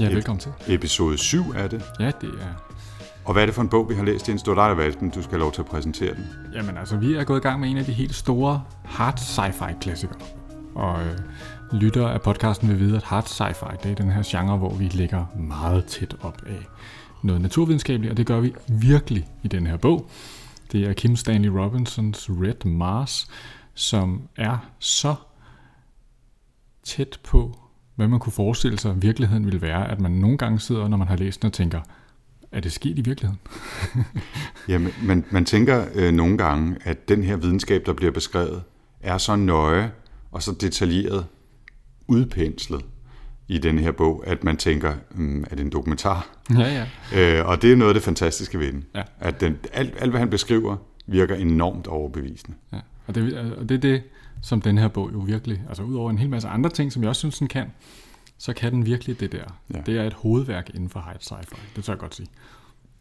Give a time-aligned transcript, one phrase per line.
[0.00, 0.52] Ja, velkommen til.
[0.66, 1.82] Episode 7 er det.
[2.00, 2.72] Ja, det er...
[3.24, 4.28] Og hvad er det for en bog, vi har læst?
[4.28, 5.10] Jens, det var dig, der valgte den.
[5.10, 6.26] Du skal have lov til at præsentere den.
[6.54, 9.78] Jamen altså, vi er gået i gang med en af de helt store hard sci-fi
[9.80, 10.18] klassikere.
[10.74, 11.18] Og øh,
[11.72, 14.84] lytter af podcasten vil vide, at hard sci-fi, det er den her genre, hvor vi
[14.84, 16.66] ligger meget tæt op af
[17.22, 20.10] noget naturvidenskabeligt, og det gør vi virkelig i den her bog.
[20.72, 23.28] Det er Kim Stanley Robinsons Red Mars,
[23.74, 25.14] som er så
[26.84, 27.58] tæt på,
[27.94, 31.08] hvad man kunne forestille sig, virkeligheden ville være, at man nogle gange sidder, når man
[31.08, 31.80] har læst den og tænker,
[32.52, 33.40] er det sket i virkeligheden?
[34.68, 38.62] Jamen, man, man tænker øh, nogle gange, at den her videnskab, der bliver beskrevet,
[39.00, 39.90] er så nøje
[40.30, 41.26] og så detaljeret
[42.08, 42.84] udpenslet
[43.48, 46.28] i den her bog, at man tænker, mm, er det en dokumentar?
[46.58, 47.38] Ja, ja.
[47.40, 48.84] Øh, og det er noget af det fantastiske ved den.
[48.94, 49.02] Ja.
[49.20, 50.76] At den, alt, alt, hvad han beskriver,
[51.06, 52.56] virker enormt overbevisende.
[52.72, 54.02] Ja, og det, og det er det,
[54.42, 57.08] som den her bog jo virkelig, altså udover en hel masse andre ting, som jeg
[57.08, 57.66] også synes, den kan,
[58.38, 59.44] så kan den virkelig det der.
[59.74, 59.80] Ja.
[59.86, 62.28] Det er et hovedværk inden for high sci-fi, det tør jeg godt sige.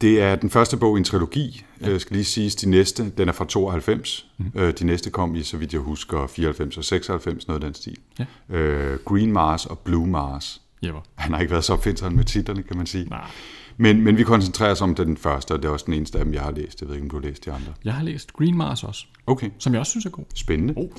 [0.02, 1.98] Det er den første bog i en trilogi, ja.
[1.98, 2.56] skal lige siges.
[2.56, 4.28] De næste, den er fra 92.
[4.38, 4.74] Mm.
[4.74, 7.98] De næste kom i, så vidt jeg husker, 94 og 96, noget af den stil.
[8.20, 8.26] Ja.
[8.56, 10.62] Øh, Green Mars og Blue Mars.
[10.84, 11.02] Jepper.
[11.16, 13.10] Han har ikke været så opfindsom med titlerne, kan man sige.
[13.10, 13.28] Nej.
[13.78, 16.26] Men, men vi koncentrerer os om den første, og det er også den eneste af
[16.26, 16.82] dem, jeg har læst.
[16.82, 17.74] Jeg ved ikke, om du har læst de andre.
[17.84, 20.26] Jeg har læst Green Mars også, Okay, som jeg også synes er god.
[20.36, 20.74] spændende.
[20.78, 20.90] Oh.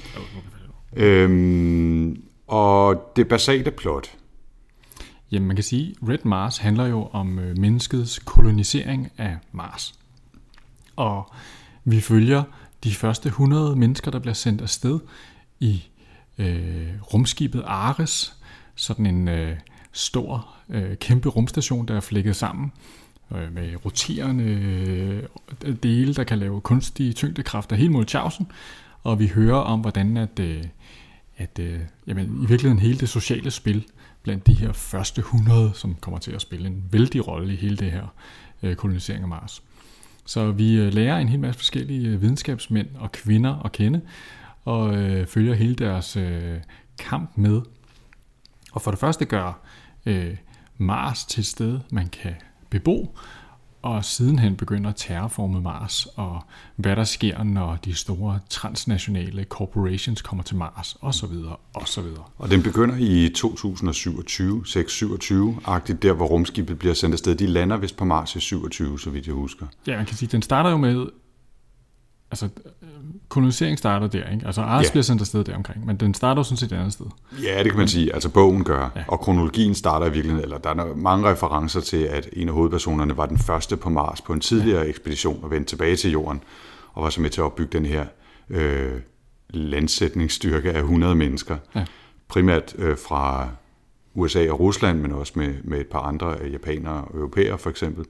[0.96, 4.10] Øhm, og det basale plot,
[5.32, 9.94] Jamen man kan sige, Red Mars handler jo om øh, menneskets kolonisering af Mars.
[10.96, 11.32] Og
[11.84, 12.42] vi følger
[12.84, 15.00] de første 100 mennesker, der bliver sendt afsted
[15.60, 15.82] i
[16.38, 18.36] øh, rumskibet Ares,
[18.74, 19.56] sådan en øh,
[19.92, 22.72] stor, øh, kæmpe rumstation, der er flækket sammen
[23.34, 24.44] øh, med roterende
[25.64, 28.46] øh, dele, der kan lave kunstige tyngdekræfter helt mod Chausen.
[29.02, 30.64] Og vi hører om, hvordan at, øh,
[31.36, 33.84] at øh, jamen, i virkeligheden hele det sociale spil
[34.22, 37.76] blandt de her første 100, som kommer til at spille en vældig rolle i hele
[37.76, 38.14] det her
[38.62, 39.62] øh, kolonisering af Mars.
[40.26, 44.00] Så vi øh, lærer en hel masse forskellige øh, videnskabsmænd og kvinder at kende,
[44.64, 46.56] og øh, følger hele deres øh,
[46.98, 47.60] kamp med.
[48.72, 49.60] Og for det første gør
[50.06, 50.36] øh,
[50.78, 52.34] Mars til et sted, man kan
[52.70, 53.16] bebo,
[53.82, 54.96] og sidenhen begynder at
[55.62, 56.44] Mars, og
[56.76, 61.34] hvad der sker, når de store transnationale corporations kommer til Mars, osv.,
[61.74, 62.04] osv.
[62.38, 67.34] og den begynder i 2027, 627-agtigt, der hvor rumskibet bliver sendt afsted.
[67.34, 69.66] De lander vist på Mars i 27, så vidt jeg husker.
[69.86, 71.06] Ja, man kan sige, den starter jo med,
[72.32, 72.48] altså
[72.82, 72.88] øh,
[73.28, 74.46] kolonisering starter der, ikke?
[74.46, 74.90] Altså Ars Ja.
[74.90, 77.06] bliver sendt afsted der omkring, men den starter jo sådan set et andet sted.
[77.42, 78.14] Ja, det kan man sige.
[78.14, 78.90] Altså bogen gør.
[78.96, 79.02] Ja.
[79.08, 83.16] Og kronologien starter i virkeligheden, eller der er mange referencer til, at en af hovedpersonerne
[83.16, 84.88] var den første på Mars på en tidligere ja.
[84.88, 86.42] ekspedition og vendte tilbage til jorden,
[86.92, 88.04] og var så med til at opbygge den her
[88.50, 88.92] øh,
[89.50, 91.56] landsætningsstyrke af 100 mennesker.
[91.74, 91.84] Ja.
[92.28, 93.48] Primært øh, fra
[94.14, 98.04] USA og Rusland, men også med, med et par andre japanere og europæere for eksempel.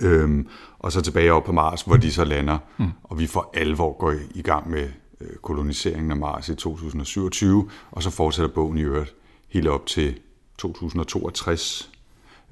[0.00, 2.90] Øhm, og så tilbage op på Mars, hvor de så lander, mm.
[3.04, 4.88] og vi for alvor går i, gang med
[5.20, 9.14] øh, koloniseringen af Mars i 2027, og så fortsætter bogen i øvrigt
[9.48, 10.18] helt op til
[10.58, 11.90] 2062.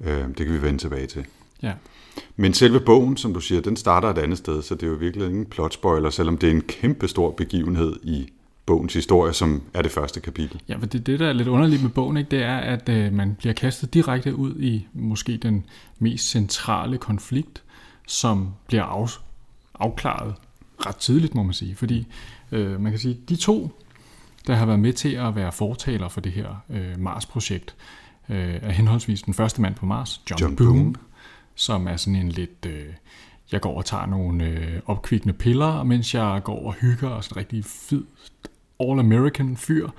[0.01, 1.25] Øh, det kan vi vende tilbage til.
[1.61, 1.73] Ja.
[2.35, 4.93] Men selve bogen, som du siger, den starter et andet sted, så det er jo
[4.93, 8.33] virkelig ingen plot spoiler, selvom det er en kæmpe stor begivenhed i
[8.65, 10.61] bogens historie, som er det første kapitel.
[10.69, 13.13] Ja, for det, det, der er lidt underligt med bogen, ikke, det er, at øh,
[13.13, 15.65] man bliver kastet direkte ud i måske den
[15.99, 17.63] mest centrale konflikt,
[18.07, 19.09] som bliver af,
[19.79, 20.35] afklaret
[20.85, 21.75] ret tidligt, må man sige.
[21.75, 22.07] Fordi
[22.51, 23.71] øh, man kan sige, de to,
[24.47, 27.75] der har været med til at være fortaler for det her øh, Mars-projekt,
[28.29, 30.95] øh, er henholdsvis den første mand på Mars, John, John Boone, Boone.
[31.55, 32.65] Som er sådan en lidt...
[32.67, 32.85] Øh,
[33.51, 37.37] jeg går og tager nogle øh, opkvikkende piller, mens jeg går og hygger og sådan
[37.37, 38.03] rigtig fed
[38.79, 39.89] all-American fyr,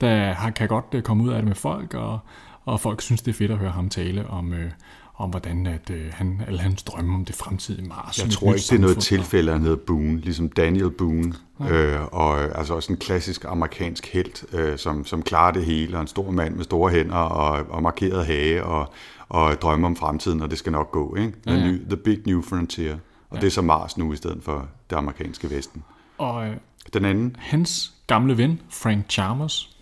[0.00, 2.18] der har, kan godt øh, komme ud af det med folk, og,
[2.64, 4.70] og folk synes, det er fedt at høre ham tale om, øh,
[5.16, 8.18] om hvordan at, øh, han, alle hans drømme om det fremtidige Mars.
[8.18, 11.34] Jeg tror ikke, det er noget tilfælde, at han hedder Boone, ligesom Daniel Boone,
[11.70, 15.96] øh, og øh, altså også en klassisk amerikansk helt, øh, som, som klarer det hele,
[15.96, 18.92] og en stor mand med store hænder og, og markeret hage, og,
[19.28, 21.32] og drømmer om fremtiden, og det skal nok gå, ikke?
[21.46, 21.70] The, Ja, ja.
[21.70, 22.98] new, the Big New Frontier.
[23.30, 25.84] Og det er så Mars nu, i stedet for det amerikanske vesten.
[26.18, 26.56] Og øh,
[26.94, 29.76] Den anden, hans gamle ven, Frank Chalmers,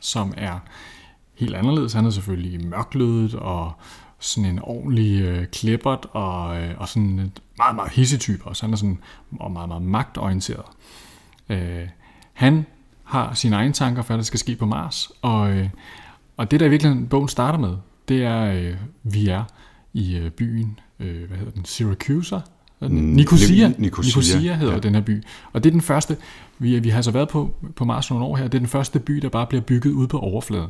[0.00, 0.58] som er
[1.34, 1.92] helt anderledes.
[1.92, 3.72] Han er selvfølgelig mørklødet og,
[4.18, 8.62] sådan en ordentlig øh, klippert og, øh, og sådan et meget, meget hissetype også.
[8.62, 8.98] Han er sådan
[9.40, 10.64] og meget, meget magtorienteret.
[11.48, 11.88] Øh,
[12.32, 12.66] han
[13.04, 15.68] har sine egne tanker for, hvad der skal ske på Mars, og, øh,
[16.36, 17.76] og det, der i virkeligheden bogen starter med,
[18.08, 19.44] det er, øh, vi er
[19.92, 22.40] i øh, byen, øh, hvad hedder den, Syracuse,
[22.80, 24.80] Nicosia, Nicosia, Nicosia hedder ja.
[24.80, 25.22] den her by.
[25.52, 26.16] Og det er den første,
[26.58, 28.98] vi, vi har så været på, på Mars nogle år her, det er den første
[28.98, 30.68] by, der bare bliver bygget ude på overfladen.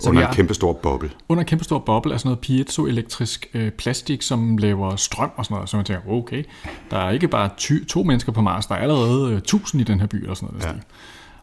[0.00, 1.10] Så under en er- kæmpe stor boble.
[1.28, 5.44] Under en kæmpe stor boble er sådan noget piezoelektrisk øh, plastik, som laver strøm og
[5.44, 5.68] sådan noget.
[5.68, 6.44] Så man tænker, okay,
[6.90, 9.84] der er ikke bare ty- to mennesker på Mars, der er allerede øh, tusind i
[9.84, 10.64] den her by eller sådan noget.
[10.64, 10.68] Ja.
[10.70, 10.76] Ja.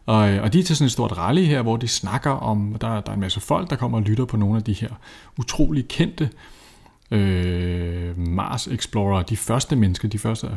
[0.06, 2.76] Og, øh, og de er til sådan et stort rally her, hvor de snakker om,
[2.80, 4.88] der, der er en masse folk, der kommer og lytter på nogle af de her
[5.38, 6.30] utrolig kendte øh,
[7.16, 10.50] øh, Mars Explorer, de første mennesker, de første,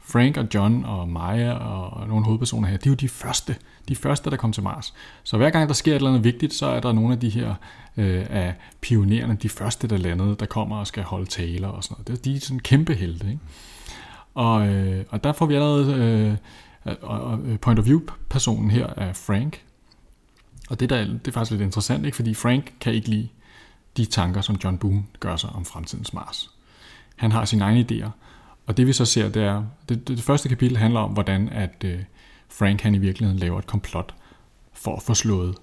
[0.00, 3.56] Frank og John og Maya og nogle hovedpersoner her, de er jo de første,
[3.88, 4.94] de første, der kom til Mars.
[5.22, 7.28] Så hver gang der sker et eller andet vigtigt, så er der nogle af de
[7.28, 7.54] her
[7.96, 11.94] øh, af pionererne, de første, der landede, der kommer og skal holde taler og sådan
[12.08, 12.08] noget.
[12.08, 13.38] Det- De er sådan kæmpe helte, ikke?
[14.34, 16.38] Og, øh, og der får vi allerede
[16.86, 18.00] øh, og, øh, point of view
[18.30, 19.62] personen her er Frank.
[20.70, 22.16] Og det, der, er- det er faktisk lidt interessant, ikke?
[22.16, 23.28] fordi Frank kan ikke lide
[23.96, 26.50] de tanker, som John Boone gør sig om fremtidens Mars.
[27.16, 28.10] Han har sine egne idéer,
[28.66, 31.84] og det vi så ser, det er, det, det, første kapitel handler om, hvordan at
[31.84, 31.98] øh,
[32.48, 34.14] Frank han i virkeligheden laver et komplot
[34.72, 35.54] for at få slået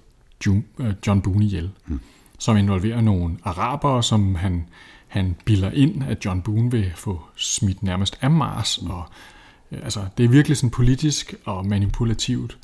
[0.46, 2.00] June, øh, John Boone ihjel, mm.
[2.38, 4.68] som involverer nogle arabere, som han,
[5.08, 8.90] han bilder ind, at John Boone vil få smidt nærmest af Mars, mm.
[8.90, 9.04] og
[9.72, 12.58] øh, altså, det er virkelig sådan politisk og manipulativt.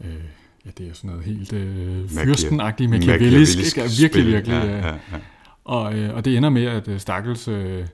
[0.00, 0.24] Øh,
[0.68, 3.80] ja, det er sådan noget helt øh, fyrstenagtigt, machiavellisk, ikke?
[3.80, 4.54] Ja, virkelig, virkelig.
[4.54, 5.18] Ja, ja, ja.
[5.64, 7.86] og, øh, og det ender med, at øh, stakkels øh,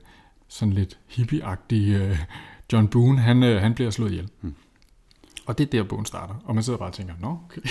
[0.47, 2.19] sådan lidt hippieagtig øh,
[2.73, 4.29] John Boone, han, øh, han bliver slået ihjel.
[4.41, 4.55] Hmm.
[5.45, 6.33] Og det er der, bogen starter.
[6.45, 7.61] Og man sidder bare og tænker, nå, okay.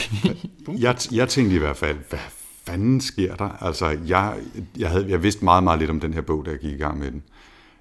[0.84, 2.18] Jeg, jeg tænkte i hvert fald, hvad
[2.66, 3.48] fanden sker der?
[3.64, 4.36] Altså, jeg,
[4.78, 6.76] jeg, havde, jeg vidste meget, meget lidt om den her bog, da jeg gik i
[6.76, 7.22] gang med den.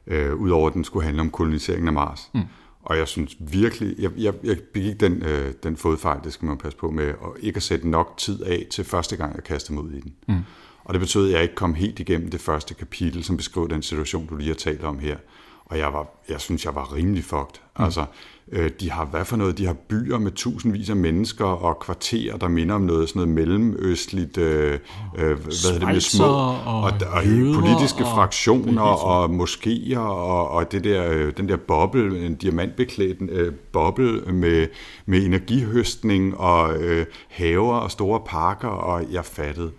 [0.07, 2.29] Øh, Udover at den skulle handle om koloniseringen af Mars.
[2.33, 2.41] Mm.
[2.83, 6.57] Og jeg synes virkelig, jeg, jeg, jeg begik den, øh, den fodfejl, det skal man
[6.57, 9.73] passe på med, og ikke at sætte nok tid af til første gang, jeg kastede
[9.73, 10.13] mig ud i den.
[10.27, 10.39] Mm.
[10.83, 13.83] Og det betød, at jeg ikke kom helt igennem det første kapitel, som beskriver den
[13.83, 15.17] situation, du lige har talt om her.
[15.65, 17.61] Og jeg, var, jeg synes, jeg var rimelig fucked.
[17.79, 17.83] Mm.
[17.83, 18.05] Altså,
[18.79, 19.57] de har hvad for noget?
[19.57, 23.35] De har byer med tusindvis af mennesker og kvarterer, der minder om noget sådan noget
[23.35, 24.79] mellemøstligt, øh, øh,
[25.17, 27.23] hvad hedder det med små, og og, og
[27.55, 33.17] politiske og- fraktioner og moskéer og, og det der, øh, den der boble, en diamantbeklædt
[33.29, 34.67] øh, boble med,
[35.05, 39.71] med energihøstning og øh, haver og store parker, og jeg fattede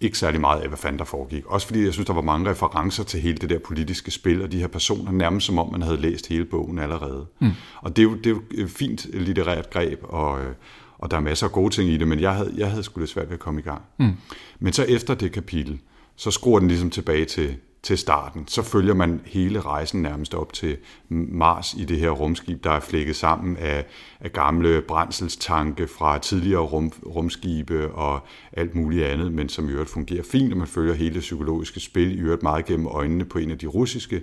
[0.00, 1.46] ikke særlig meget af, hvad fanden der foregik.
[1.46, 4.52] Også fordi jeg synes, der var mange referencer til hele det der politiske spil, og
[4.52, 7.26] de her personer, nærmest som om man havde læst hele bogen allerede.
[7.40, 7.50] Mm.
[7.82, 10.52] Og det er, jo, det er jo et fint litterært greb, og, øh,
[10.98, 13.00] og der er masser af gode ting i det, men jeg havde, jeg havde sgu
[13.00, 13.82] lidt svært ved at komme i gang.
[13.98, 14.12] Mm.
[14.60, 15.80] Men så efter det kapitel,
[16.16, 18.48] så skruer den ligesom tilbage til, til starten.
[18.48, 20.76] Så følger man hele rejsen nærmest op til
[21.08, 23.86] Mars i det her rumskib, der er flækket sammen af,
[24.20, 28.20] af gamle brændselstanke fra tidligere rum, rumskibe og
[28.52, 31.80] alt muligt andet, men som i øvrigt fungerer fint, og man følger hele det psykologiske
[31.80, 34.22] spil, i øvrigt meget gennem øjnene på en af de russiske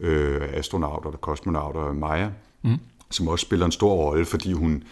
[0.00, 2.30] øh, astronauter eller kosmonauter, Maja,
[2.62, 2.78] mm
[3.10, 4.82] som også spiller en stor rolle, fordi hun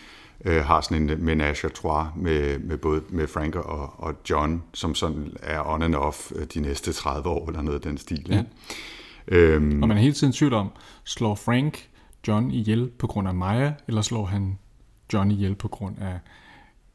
[0.45, 4.63] øh, har sådan en menage à trois med, med både med Frank og, og John,
[4.75, 7.99] som sådan er on and off øh, de næste 30 år, eller noget af den
[7.99, 8.27] stil.
[8.29, 8.43] Ja.
[9.29, 10.69] Øhm, Og man er hele tiden i tvivl om,
[11.05, 11.89] slår Frank
[12.29, 14.59] John ihjel på grund af Maya, eller slår han
[15.13, 16.19] John ihjel på grund af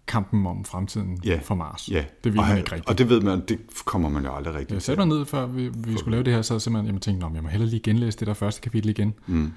[0.08, 1.40] kampen om fremtiden Ja.
[1.44, 1.90] for Mars?
[1.92, 2.90] ja, Det ved og, man ikke rigtigt.
[2.90, 5.46] Og det ved man, det kommer man jo aldrig rigtigt Jeg satte mig ned, før
[5.46, 7.70] vi, vi skulle lave det her, så jeg simpelthen jeg tænkte, "Nå, jeg må hellere
[7.70, 9.14] lige genlæse det der første kapitel igen.
[9.28, 9.54] Mm.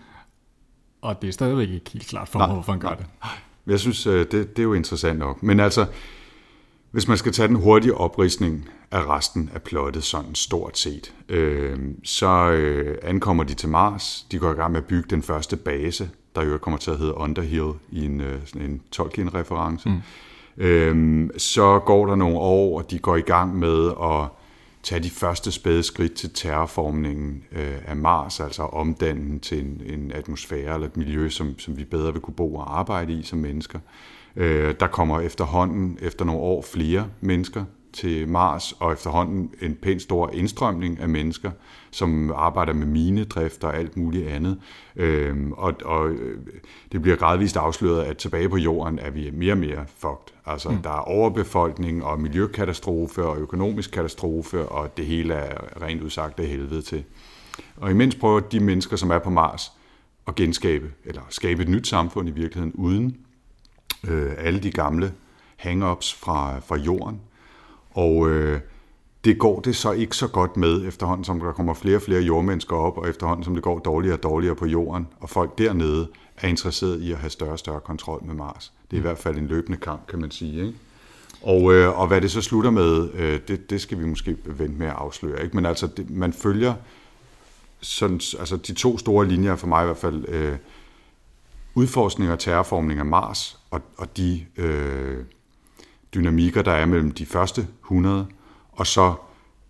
[1.06, 3.06] Og det er stadigvæk ikke helt klart for mig, hvorfor han gør det.
[3.64, 5.42] Men Jeg synes, øh, det, det er jo interessant nok.
[5.42, 5.86] Men altså,
[6.90, 11.78] hvis man skal tage den hurtige opridsning af resten af plottet, sådan stort set, øh,
[12.04, 14.26] så øh, ankommer de til Mars.
[14.32, 16.98] De går i gang med at bygge den første base, der jo kommer til at
[16.98, 19.88] hedde Underhill i en, øh, sådan en Tolkien-reference.
[19.88, 20.00] Mm.
[20.64, 24.28] Øh, så går der nogle år, og de går i gang med at
[24.86, 29.82] tage de første spæde skridt til terraformningen øh, af Mars, altså omdanne den til en,
[29.86, 33.22] en atmosfære eller et miljø, som, som vi bedre vil kunne bo og arbejde i
[33.22, 33.78] som mennesker.
[34.36, 37.64] Øh, der kommer efterhånden, efter nogle år, flere mennesker
[37.96, 41.50] til Mars, og efterhånden en pænt stor indstrømning af mennesker,
[41.90, 44.58] som arbejder med minedrift og alt muligt andet.
[44.96, 46.38] Øhm, og, og øh,
[46.92, 50.34] det bliver gradvist afsløret, at tilbage på jorden er vi mere og mere fucked.
[50.46, 50.82] Altså, mm.
[50.82, 56.46] der er overbefolkning og miljøkatastrofe og økonomisk katastrofe, og det hele er rent udsagt af
[56.46, 57.04] helvede til.
[57.76, 59.72] Og imens prøver de mennesker, som er på Mars,
[60.26, 63.16] at genskabe, eller skabe et nyt samfund i virkeligheden, uden
[64.08, 65.12] øh, alle de gamle
[65.56, 67.20] hang-ups fra, fra jorden.
[67.96, 68.60] Og øh,
[69.24, 72.20] det går det så ikke så godt med, efterhånden som der kommer flere og flere
[72.20, 76.08] jordmennesker op, og efterhånden som det går dårligere og dårligere på jorden, og folk dernede
[76.36, 78.72] er interesseret i at have større og større kontrol med Mars.
[78.90, 80.66] Det er i hvert fald en løbende kamp, kan man sige.
[80.66, 80.78] Ikke?
[81.42, 84.78] Og, øh, og hvad det så slutter med, øh, det, det skal vi måske vente
[84.78, 85.42] med at afsløre.
[85.42, 85.56] Ikke?
[85.56, 86.74] Men altså, det, man følger
[87.80, 90.56] sådan, altså de to store linjer for mig i hvert fald, øh,
[91.74, 95.24] udforskning og terraformning af Mars, og, og de øh,
[96.16, 98.26] dynamikker, der er mellem de første 100,
[98.72, 99.14] og så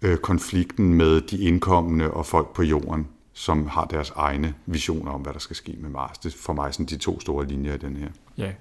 [0.02, 5.20] øh, konflikten med de indkommende og folk på jorden, som har deres egne visioner om,
[5.20, 6.18] hvad der skal ske med Mars.
[6.18, 8.08] Det er for mig sådan de to store linjer i den her.
[8.38, 8.52] Ja,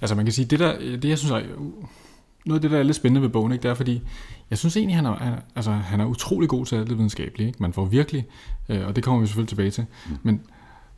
[0.00, 1.42] altså man kan sige, det der, det jeg synes er,
[2.44, 4.02] noget af det, der er lidt spændende ved bogen, ikke, det er fordi,
[4.50, 7.46] jeg synes egentlig, han er, han, altså, han er utrolig god til alt det videnskabelige.
[7.46, 7.62] Ikke?
[7.62, 8.26] Man får virkelig,
[8.68, 10.18] øh, og det kommer vi selvfølgelig tilbage til, mm.
[10.22, 10.40] men,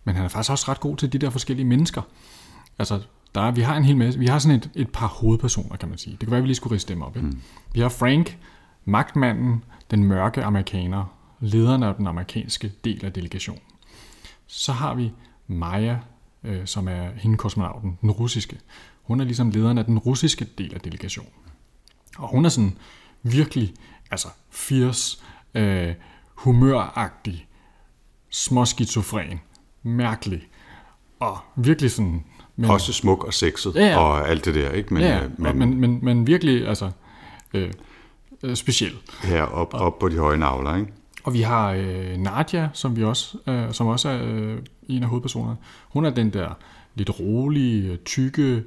[0.05, 2.03] men han er faktisk også ret god til de der forskellige mennesker.
[2.79, 3.01] Altså,
[3.35, 5.89] der er, vi har en hel masse, vi har sådan et, et par hovedpersoner, kan
[5.89, 6.13] man sige.
[6.13, 7.17] Det kan være, at vi lige skulle riste dem op.
[7.17, 7.29] Ikke?
[7.29, 7.41] Mm.
[7.73, 8.39] Vi har Frank,
[8.85, 11.05] magtmanden, den mørke amerikaner,
[11.41, 13.63] lederen af den amerikanske del af delegationen.
[14.47, 15.13] Så har vi
[15.47, 15.99] Maja,
[16.45, 18.59] øh, som er hende kosmonauten, den russiske.
[19.03, 21.33] Hun er ligesom lederen af den russiske del af delegationen.
[22.19, 22.79] Og hun er sådan
[23.23, 23.75] virkelig,
[24.11, 25.19] altså fierce,
[25.55, 25.95] øh,
[26.35, 27.47] humøragtig,
[28.31, 29.41] småskizofren,
[29.83, 30.49] mærkelig,
[31.21, 32.25] og virkelig sådan...
[32.57, 33.99] Men, Også smuk og sexet Ja, ja.
[33.99, 34.95] og alt det der, ikke?
[34.95, 36.91] Men, ja, øh, men, men, men, men virkelig, altså,
[37.55, 37.71] øh,
[38.43, 38.93] øh, speciel.
[39.23, 40.93] her op, op på de høje navler, ikke?
[41.25, 44.59] Og vi har øh, Nadia, som vi også, øh, som også er øh,
[44.89, 45.57] en af hovedpersonerne.
[45.89, 46.49] Hun er den der
[46.95, 48.63] lidt rolige, tykke,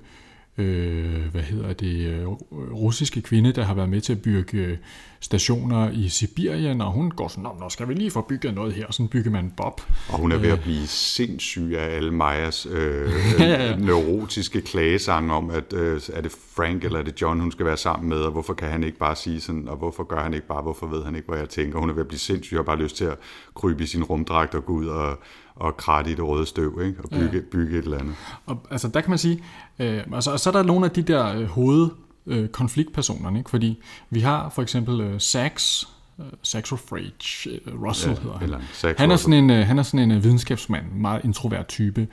[0.57, 2.27] øh, hvad hedder det, øh,
[2.73, 4.77] russiske kvinde, der har været med til at bygge øh,
[5.19, 8.73] stationer i Sibirien, og hun går sådan, "Nå, nå skal vi lige få bygget noget
[8.73, 9.81] her, og sådan bygger man Bob.
[10.09, 13.75] Og hun er ved at blive sindssyg af alle Majas øh, Ja, ja, ja.
[13.75, 17.77] neurotiske klagesange om, at øh, er det Frank eller er det John, hun skal være
[17.77, 20.47] sammen med, og hvorfor kan han ikke bare sige sådan, og hvorfor gør han ikke
[20.47, 21.79] bare, hvorfor ved han ikke, hvad jeg tænker.
[21.79, 23.17] Hun er ved at blive sindssyg og har bare lyst til at
[23.55, 25.19] krybe i sin rumdragt og gå ud og,
[25.59, 27.01] og kratte i det røde støv, ikke?
[27.03, 28.15] og bygge, bygge et eller andet.
[28.45, 29.43] Og altså, der kan man sige,
[29.79, 31.89] øh, altså, og så er der nogle af de der øh, hoved
[32.25, 33.49] øh, konfliktpersonerne, ikke?
[33.49, 35.83] fordi vi har for eksempel øh, Sax,
[36.19, 38.43] øh, Saxo Frage, øh, Russell Ja, hedder han.
[38.43, 41.67] eller Sax Han er sådan en, øh, han er sådan en øh, videnskabsmand, meget introvert
[41.67, 42.07] type.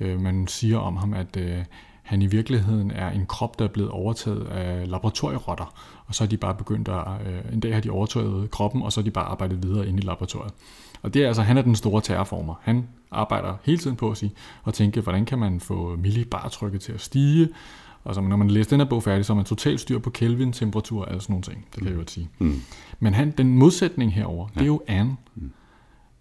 [0.00, 1.58] Øh, man siger om ham, at øh,
[2.08, 5.74] han i virkeligheden er en krop, der er blevet overtaget af laboratorierotter,
[6.06, 8.92] og så er de bare begyndt at, øh, en dag har de overtaget kroppen, og
[8.92, 10.52] så er de bare arbejdet videre inde i laboratoriet.
[11.02, 12.54] Og det er altså, han er den store terraformer.
[12.62, 16.92] Han arbejder hele tiden på at sige, og tænke, hvordan kan man få millibartrykket til
[16.92, 17.48] at stige,
[18.04, 20.10] og så når man læser den her bog færdig, så har man totalt styr på
[20.10, 21.66] Kelvin, temperatur og sådan nogle ting.
[21.74, 22.28] Det kan jeg jo sige.
[22.38, 22.60] Mm.
[23.00, 25.16] Men han, den modsætning herover, det er jo Anne,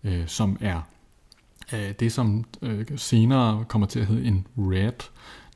[0.03, 0.81] øh, som er
[1.73, 5.09] øh, det, som øh, senere kommer til at hedde en red.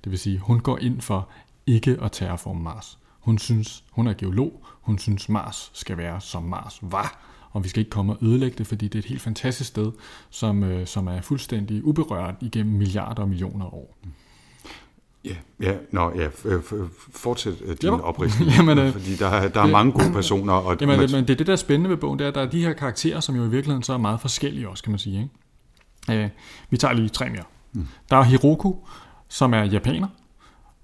[0.04, 1.30] Det vil sige, hun går ind for
[1.68, 2.98] ikke at terraforme Mars.
[3.20, 7.20] Hun synes, hun er geolog, hun synes Mars skal være som Mars var,
[7.52, 9.92] og vi skal ikke komme og ødelægge det, fordi det er et helt fantastisk sted,
[10.30, 13.98] som, øh, som er fuldstændig uberørt igennem milliarder og millioner år.
[15.26, 16.28] Ja, ja, nå, ja,
[17.14, 20.78] fortsæt øh, din opridsning, Jamen, øh, fordi der, er- der er mange gode personer, og
[20.82, 22.36] Jamen, man- det, men det er det, der er spændende ved bogen, det er, at
[22.36, 24.92] der er de her karakterer, som jo i virkeligheden så er meget forskellige også, kan
[24.92, 25.30] man sige.
[26.10, 26.24] Ikke?
[26.24, 26.30] Øh,
[26.70, 27.44] vi tager lige tre mere.
[27.74, 27.88] Mm.
[28.10, 28.74] Der er Hiroku,
[29.32, 30.08] som er japaner,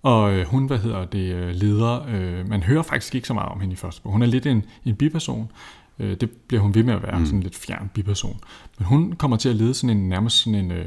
[0.04, 3.50] og øh, hun, hvad hedder det, øh, leder, øh, man hører faktisk ikke så meget
[3.50, 4.12] om hende i første bog.
[4.12, 5.52] Hun er lidt en, en biperson,
[6.00, 7.26] øh, det bliver hun ved med at være, mm.
[7.26, 8.40] sådan en lidt fjern biperson.
[8.78, 10.86] Men hun kommer til at lede sådan en, nærmest sådan en, øh,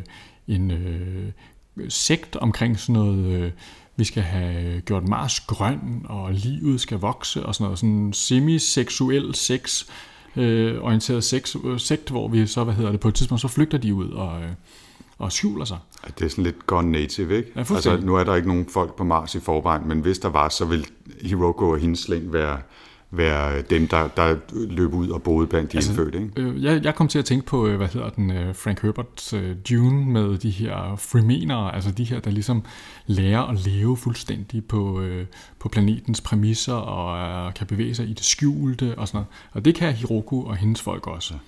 [0.49, 1.33] en øh,
[1.89, 3.53] sekt omkring sådan noget, øh,
[3.97, 9.35] vi skal have gjort Mars grøn, og livet skal vokse, og sådan noget, sådan semiseksuel
[9.35, 9.85] sex,
[10.37, 13.49] øh, orienteret sex, øh, sekt, hvor vi så, hvad hedder det, på et tidspunkt, så
[13.49, 14.51] flygter de ud og, øh,
[15.21, 15.79] og skjuler sig.
[16.03, 17.53] at det er sådan lidt gone native, ikke?
[17.57, 20.29] Ja, altså, nu er der ikke nogen folk på Mars i forvejen, men hvis der
[20.29, 20.87] var, så vil
[21.23, 22.59] Hiroko og hendes slæng være,
[23.11, 26.31] være dem, der, der løb ud og boede blandt de altså, indfødte, ikke?
[26.37, 29.33] Øh, jeg, jeg kom til at tænke på, øh, hvad hedder den, øh, Frank Herberts
[29.33, 32.63] øh, Dune med de her fremenere, altså de her, der ligesom
[33.07, 35.27] lærer at leve fuldstændig på, øh,
[35.59, 39.29] på planetens præmisser og øh, kan bevæge sig i det skjulte og sådan noget.
[39.53, 41.35] Og det kan Hiroko og hendes folk også.
[41.35, 41.41] Øh,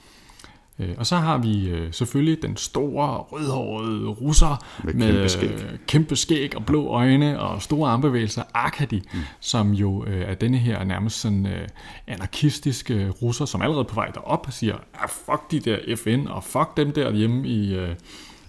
[0.97, 5.51] Og så har vi øh, selvfølgelig den store, rødhårede russer Med med, kæmpe skæg.
[5.51, 9.21] øh, kæmpe skæg og blå øjne og store armbevægelser, Arkady, mm.
[9.41, 11.69] som jo øh, er denne her nærmest sådan øh,
[12.07, 16.77] anarkistiske russer, som allerede på vej derop siger, ah, fuck de der FN, og fuck
[16.77, 17.95] dem der hjemme i, øh,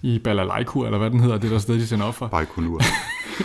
[0.04, 2.26] i Balalaiku, eller hvad den hedder, det der sted, de sender op for.
[2.26, 2.80] Baikonur.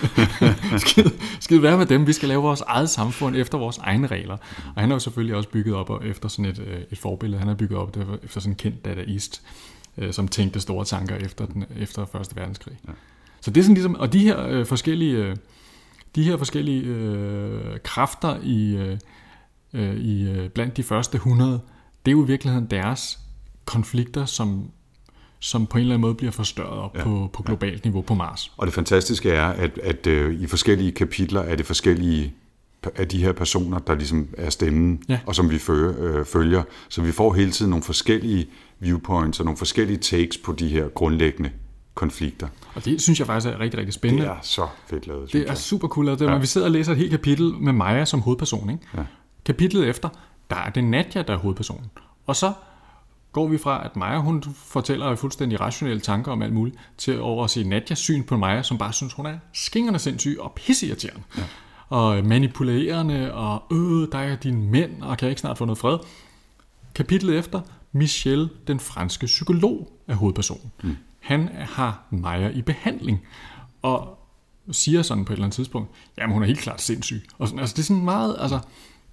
[0.86, 1.04] skid,
[1.40, 4.38] skid være med dem, vi skal lave vores eget samfund efter vores egne regler.
[4.76, 7.40] Og han har jo selvfølgelig også bygget op efter sådan et, øh, et forbillede.
[7.40, 9.42] Han har bygget op efter sådan en kendt Dada East,
[9.98, 12.78] øh, som tænkte store tanker efter, den, efter Første Verdenskrig.
[12.88, 12.94] Ja.
[13.42, 15.36] Så det er sådan ligesom, og de her øh, forskellige, øh,
[16.16, 18.76] de her forskellige øh, kræfter i,
[19.74, 21.62] øh, i blandt de første 100,
[22.06, 23.20] det er jo i virkeligheden deres
[23.66, 24.72] konflikter, som,
[25.40, 27.04] som på en eller anden måde bliver forstørret op ja.
[27.04, 28.52] på, på globalt niveau på Mars.
[28.58, 32.34] Og det fantastiske er, at, at øh, i forskellige kapitler er det forskellige
[32.96, 35.20] af de her personer, der ligesom er stemmen, Ja.
[35.26, 36.64] og som vi følger, øh, følger.
[36.90, 38.48] Så vi får hele tiden nogle forskellige
[38.80, 41.50] viewpoints og nogle forskellige takes på de her grundlæggende
[41.96, 42.48] konflikter.
[42.74, 44.26] Og det synes jeg faktisk er rigtig, rigtig Det spændende.
[44.26, 45.58] er så fedt lavet, Det er jeg.
[45.58, 46.06] super cool.
[46.06, 46.20] lavet.
[46.20, 46.38] Det er, ja.
[46.38, 48.70] Vi sidder og læser et helt kapitel med Maja som hovedperson.
[48.70, 48.84] Ikke?
[48.98, 49.02] Ja.
[49.46, 50.10] Kapitlet efter,
[50.50, 51.86] der er det Nadja, der er hovedpersonen.
[52.28, 52.54] Og så
[53.32, 57.44] går vi fra, at Maja hun fortæller fuldstændig rationelle tanker om alt muligt, til over
[57.44, 61.24] at se Nadjas syn på Maja, som bare synes, hun er skingerne sindssyg og pisseirriterende.
[61.38, 61.44] Ja.
[61.90, 65.78] Og manipulerende, og øh, der er dine mænd, og kan jeg ikke snart få noget
[65.78, 65.98] fred.
[66.96, 70.72] Kapitlet efter, Michel, den franske psykolog, er hovedpersonen.
[70.84, 70.98] Mm.
[71.20, 73.22] Han har Maja i behandling,
[73.82, 74.20] og
[74.72, 77.22] siger sådan på et eller andet tidspunkt, jamen hun er helt klart sindssyg.
[77.38, 78.60] Og sådan, altså, det er sådan meget, altså,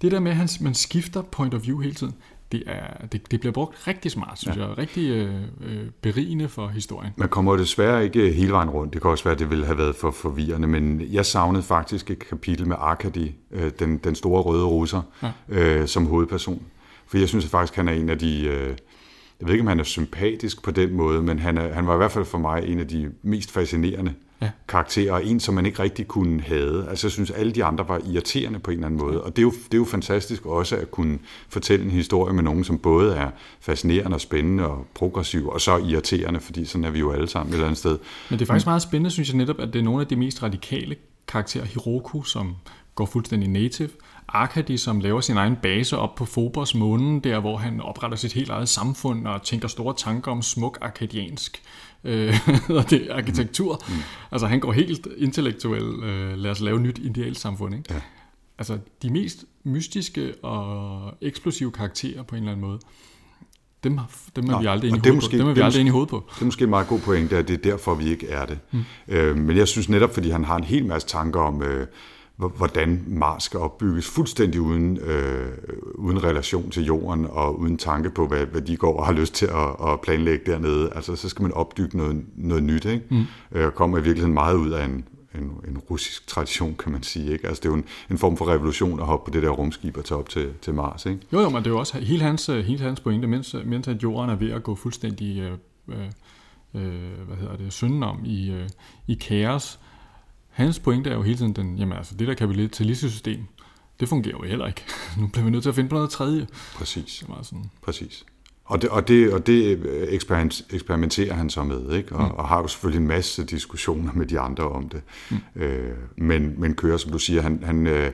[0.01, 2.13] det der med, at man skifter point of view hele tiden,
[2.51, 4.67] det, er, det, det bliver brugt rigtig smart, synes ja.
[4.67, 4.77] jeg.
[4.77, 7.13] Rigtig øh, øh, berigende for historien.
[7.17, 8.93] Man kommer jo desværre ikke hele vejen rundt.
[8.93, 12.11] Det kan også være, at det ville have været for forvirrende, men jeg savnede faktisk
[12.11, 15.31] et kapitel med Arkady, øh, den, den store røde russer, ja.
[15.49, 16.61] øh, som hovedperson.
[17.07, 18.45] For jeg synes at faktisk, han er en af de...
[18.45, 18.75] Øh,
[19.39, 21.93] jeg ved ikke, om han er sympatisk på den måde, men han, er, han var
[21.93, 24.49] i hvert fald for mig en af de mest fascinerende Ja.
[24.67, 26.89] karakterer, og en, som man ikke rigtig kunne have.
[26.89, 29.23] Altså, jeg synes, alle de andre var irriterende på en eller anden måde.
[29.23, 32.43] Og det er, jo, det er jo fantastisk også at kunne fortælle en historie med
[32.43, 33.29] nogen, som både er
[33.59, 37.49] fascinerende og spændende og progressiv, og så irriterende, fordi sådan er vi jo alle sammen
[37.49, 37.97] et eller andet sted.
[38.29, 40.15] Men det er faktisk meget spændende, synes jeg netop, at det er nogle af de
[40.15, 40.95] mest radikale
[41.27, 41.65] karakterer.
[41.65, 42.55] Hiroku, som
[42.95, 43.89] går fuldstændig native.
[44.27, 48.33] Arkady, som laver sin egen base op på Phobos månen, der hvor han opretter sit
[48.33, 51.61] helt eget samfund og tænker store tanker om smuk arkadiansk
[52.03, 52.35] øh,
[52.89, 53.81] det, arkitektur.
[53.87, 53.93] Mm.
[54.31, 57.75] Altså han går helt intellektuel, øh, lad os lave nyt ideelt samfund.
[57.75, 57.93] Ikke?
[57.93, 58.01] Ja.
[58.57, 62.79] Altså de mest mystiske og eksplosive karakterer på en eller anden måde,
[63.83, 63.99] dem,
[64.35, 65.37] dem er Nå, vi aldrig inde i det hovedet på.
[65.37, 66.23] Dem er vi aldrig inde i hovedet på.
[66.35, 68.59] Det er måske en meget god pointe, at det er derfor, vi ikke er det.
[68.71, 68.83] Mm.
[69.07, 71.87] Øh, men jeg synes netop, fordi han har en hel masse tanker om, øh,
[72.37, 75.51] hvordan Mars skal opbygges fuldstændig uden, øh,
[75.95, 79.33] uden relation til jorden og uden tanke på, hvad, hvad de går og har lyst
[79.33, 80.89] til at, at planlægge dernede.
[80.95, 83.05] Altså, så skal man opbygge noget, noget nyt, ikke?
[83.09, 83.25] Mm.
[83.51, 87.31] Øh, kommer i virkeligheden meget ud af en, en, en russisk tradition, kan man sige.
[87.31, 87.47] Ikke?
[87.47, 89.97] Altså, det er jo en, en form for revolution at hoppe på det der rumskib
[89.97, 91.05] og tage op til, til Mars.
[91.05, 91.19] Ikke?
[91.33, 94.03] Jo, jo, men det er jo også hele hans, hele hans pointe, mens, mens at
[94.03, 95.51] jorden er ved at gå fuldstændig, øh,
[95.87, 96.05] øh,
[96.73, 98.69] øh, hvad hedder det, synden om i, øh,
[99.07, 99.79] i kaos.
[100.57, 103.39] Hans pointe er jo hele tiden den, jamen altså, det der kapitalistiske system,
[103.99, 104.83] det fungerer jo heller ikke.
[105.19, 106.47] Nu bliver vi nødt til at finde på noget tredje.
[106.75, 107.17] Præcis.
[107.19, 108.25] Det er meget sådan, Præcis.
[108.65, 112.15] Og det, og det, og det øh, eksperiment, eksperimenterer han så med, ikke?
[112.15, 112.31] Og, mm.
[112.31, 115.01] og har jo selvfølgelig en masse diskussioner med de andre om det.
[115.31, 115.37] Mm.
[115.55, 118.11] Øh, men, men kører, som du siger, han, han, øh,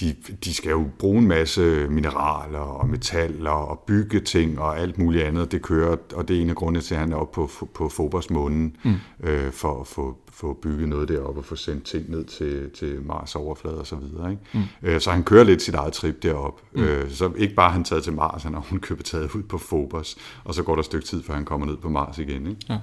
[0.00, 4.98] de, de skal jo bruge en masse mineraler og metaller og bygge ting og alt
[4.98, 5.52] muligt andet.
[5.52, 7.88] Det kører, og det er en af grundene til, at han er oppe på, på
[7.88, 8.94] Phobos månen mm.
[9.20, 13.02] øh, for at få, få bygget noget deroppe og få sendt ting ned til, til
[13.02, 14.30] Mars overflade og så videre.
[14.30, 14.42] Ikke?
[14.52, 14.88] Mm.
[14.88, 16.60] Øh, så han kører lidt sit eget trip derop.
[16.72, 16.82] Mm.
[16.82, 19.58] Øh, så ikke bare han taget til Mars, han har hun købet taget ud på
[19.58, 22.46] Phobos, og så går der et stykke tid, før han kommer ned på Mars igen.
[22.46, 22.80] Ikke?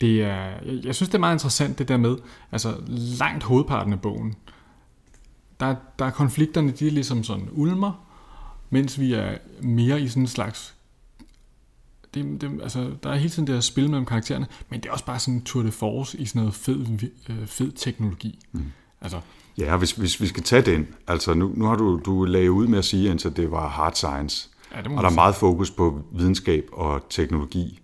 [0.00, 2.16] det er, jeg, jeg synes, det er meget interessant det der med,
[2.52, 2.74] altså
[3.18, 4.34] langt hovedparten af bogen,
[5.60, 7.92] der, der er konflikterne, de er ligesom sådan ulmer,
[8.70, 10.74] mens vi er mere i sådan en slags
[12.14, 14.92] det, det, altså, der er hele tiden det her spil mellem karaktererne, men det er
[14.92, 16.86] også bare sådan en tour de force i sådan noget fed,
[17.28, 18.38] øh, fed teknologi.
[18.52, 18.64] Mm.
[19.00, 19.20] Altså,
[19.58, 22.66] Ja, hvis, hvis vi skal tage den, altså nu, nu har du, du lagde ud
[22.66, 25.14] med at sige, at det var hard science, Ja, det og der er sige.
[25.14, 27.80] meget fokus på videnskab og teknologi,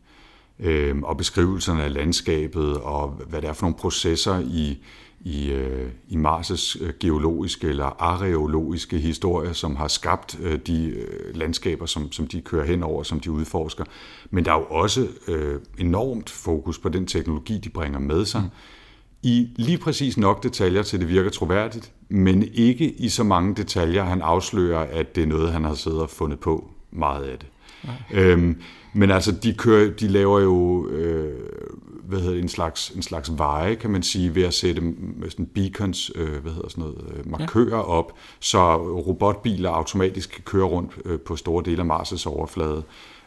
[0.58, 4.78] øh, og beskrivelserne af landskabet, og hvad det er for nogle processer i,
[5.24, 11.36] i, øh, i Mars' øh, geologiske eller areologiske historie, som har skabt øh, de øh,
[11.36, 13.84] landskaber, som, som de kører hen over, som de udforsker.
[14.30, 18.40] Men der er jo også øh, enormt fokus på den teknologi, de bringer med sig,
[18.40, 18.48] mm.
[19.22, 24.04] i lige præcis nok detaljer til, det virker troværdigt, men ikke i så mange detaljer,
[24.04, 27.48] han afslører, at det er noget, han har siddet og fundet på meget af det.
[28.14, 28.56] Øhm,
[28.92, 31.50] men altså, de, kører, de laver jo øh,
[32.08, 35.30] hvad hedder det, en, slags, en slags veje, kan man sige, ved at sætte med
[35.30, 40.64] sådan beacons, øh, hvad hedder sådan noget, øh, markører op, så robotbiler automatisk kan køre
[40.64, 42.82] rundt øh, på store dele af Mars' overflade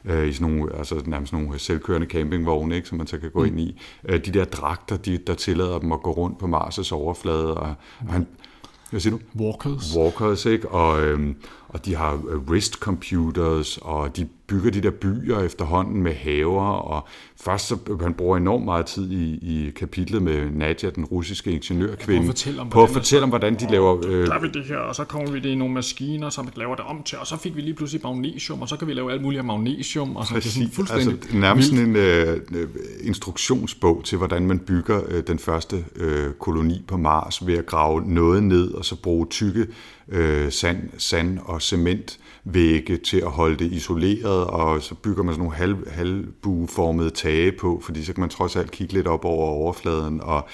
[0.05, 3.39] øh, i sådan nogle, altså nærmest nogle selvkørende campingvogne, ikke, som man så kan gå
[3.39, 3.45] mm.
[3.45, 3.81] ind i.
[4.05, 7.75] Øh, de der dragter, de, der tillader dem at gå rundt på Mars' overflade, og,
[7.99, 8.27] og han,
[8.89, 9.43] hvad siger du?
[9.43, 9.95] walkers.
[9.97, 10.69] Walkers, ikke?
[10.69, 11.35] Og, øhm,
[11.67, 16.63] og de har øh, wrist computers, og de bygger de der byer efterhånden med haver,
[16.71, 17.07] og
[17.41, 22.21] først så han bruger enormt meget tid i, i kapitlet med Nadja, den russiske ingeniørkvinde,
[22.21, 24.05] På at fortælle om, på at hvordan fortælle om, hvordan de laver...
[24.07, 26.49] Øh, Der er vi det her, og så kommer vi det i nogle maskiner, som
[26.55, 28.93] laver det om til, og så fik vi lige pludselig magnesium, og så kan vi
[28.93, 30.75] lave alt muligt af magnesium, og så det er sådan Præcis.
[30.75, 32.67] fuldstændig Altså, nærmest sådan en øh, øh,
[33.01, 38.01] instruktionsbog til, hvordan man bygger øh, den første øh, koloni på Mars ved at grave
[38.01, 39.67] noget ned, og så bruge tykke
[40.09, 41.61] øh, sand, sand og
[42.53, 47.51] cementvægge til at holde det isoleret, og så bygger man sådan nogle halv, halvbueformede tage
[47.51, 50.47] på, fordi så kan man trods alt kigge lidt op over overfladen, og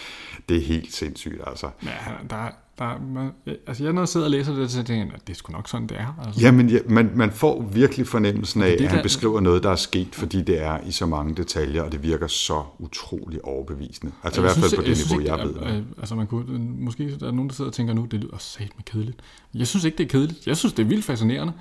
[0.50, 1.68] det er helt sindssygt, altså.
[1.84, 1.90] Ja,
[2.30, 3.32] der, er- der, er- man,
[3.68, 5.52] altså jeg når jeg sidder og læser det, så tænker jeg, at det er sgu
[5.54, 6.22] nok sådan, det er.
[6.26, 6.42] Altså.
[6.42, 9.70] Jamen, ja, man, man får virkelig fornemmelsen af, det, at han der- beskriver noget, der
[9.70, 14.12] er sket, fordi det er i så mange detaljer, og det virker så utrolig overbevisende.
[14.24, 15.56] Altså i hvert fald på det niveau, ikke, jeg ved.
[15.62, 18.20] at- at- Altså man kunne, måske der er nogen, der sidder og tænker nu, det
[18.20, 19.18] lyder sat med kedeligt.
[19.54, 20.48] Jeg synes ikke, det er kedeligt.
[20.48, 21.54] Jeg synes, det er vildt fascinerende.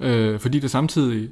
[0.00, 1.30] Øh, fordi det samtidig,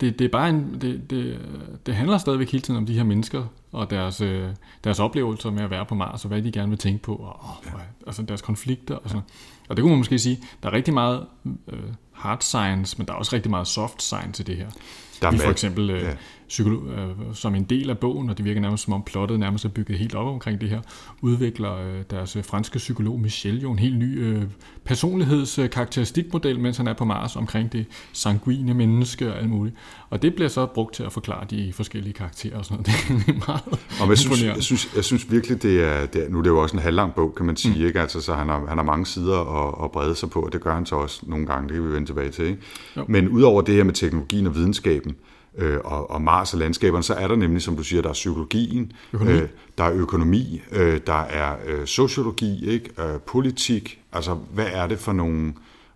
[0.00, 1.40] det, det er bare en, det, det,
[1.86, 4.48] det handler stadigvæk hele tiden om de her mennesker, og deres, øh,
[4.84, 7.36] deres oplevelser med at være på Mars, og hvad de gerne vil tænke på, og,
[7.40, 7.70] og ja.
[8.06, 9.22] altså deres konflikter og sådan.
[9.68, 11.26] Og det kunne man måske sige, der er rigtig meget
[11.68, 11.78] øh,
[12.18, 14.68] hard science, men der er også rigtig meget soft science i det her.
[15.20, 16.10] Der er Vi for eksempel øh, ja.
[16.48, 19.64] psykolog, øh, som en del af bogen, og det virker nærmest som om plottet nærmest
[19.64, 20.80] er bygget helt op omkring det her,
[21.20, 24.42] udvikler øh, deres øh, franske psykolog Michel jo en helt ny øh,
[24.84, 29.76] personlighedskarakteristikmodel, mens han er på Mars omkring det sanguine menneske og alt muligt.
[30.10, 32.86] Og det bliver så brugt til at forklare de forskellige karakterer og sådan noget.
[33.26, 33.62] Det er meget
[34.02, 36.50] Og jeg synes, jeg, synes, jeg synes virkelig, det er, det er, nu er det
[36.50, 37.86] jo også en halvlang bog, kan man sige, mm.
[37.86, 38.00] ikke?
[38.00, 40.60] Altså, så han har, han har mange sider at, at brede sig på, og det
[40.60, 42.44] gør han så også nogle gange, det kan vi vende tilbage til.
[42.44, 42.58] Ikke?
[42.96, 43.04] Jo.
[43.08, 45.16] Men udover det her med teknologien og videnskaben,
[45.58, 48.12] øh, og, og Mars og landskaberne, så er der nemlig, som du siger, der er
[48.12, 49.38] psykologien, Økonomi.
[49.38, 52.90] Øh, der er økonomi, øh, der er øh, sociologi, ikke?
[52.98, 55.54] Øh, politik, altså hvad er det for nogle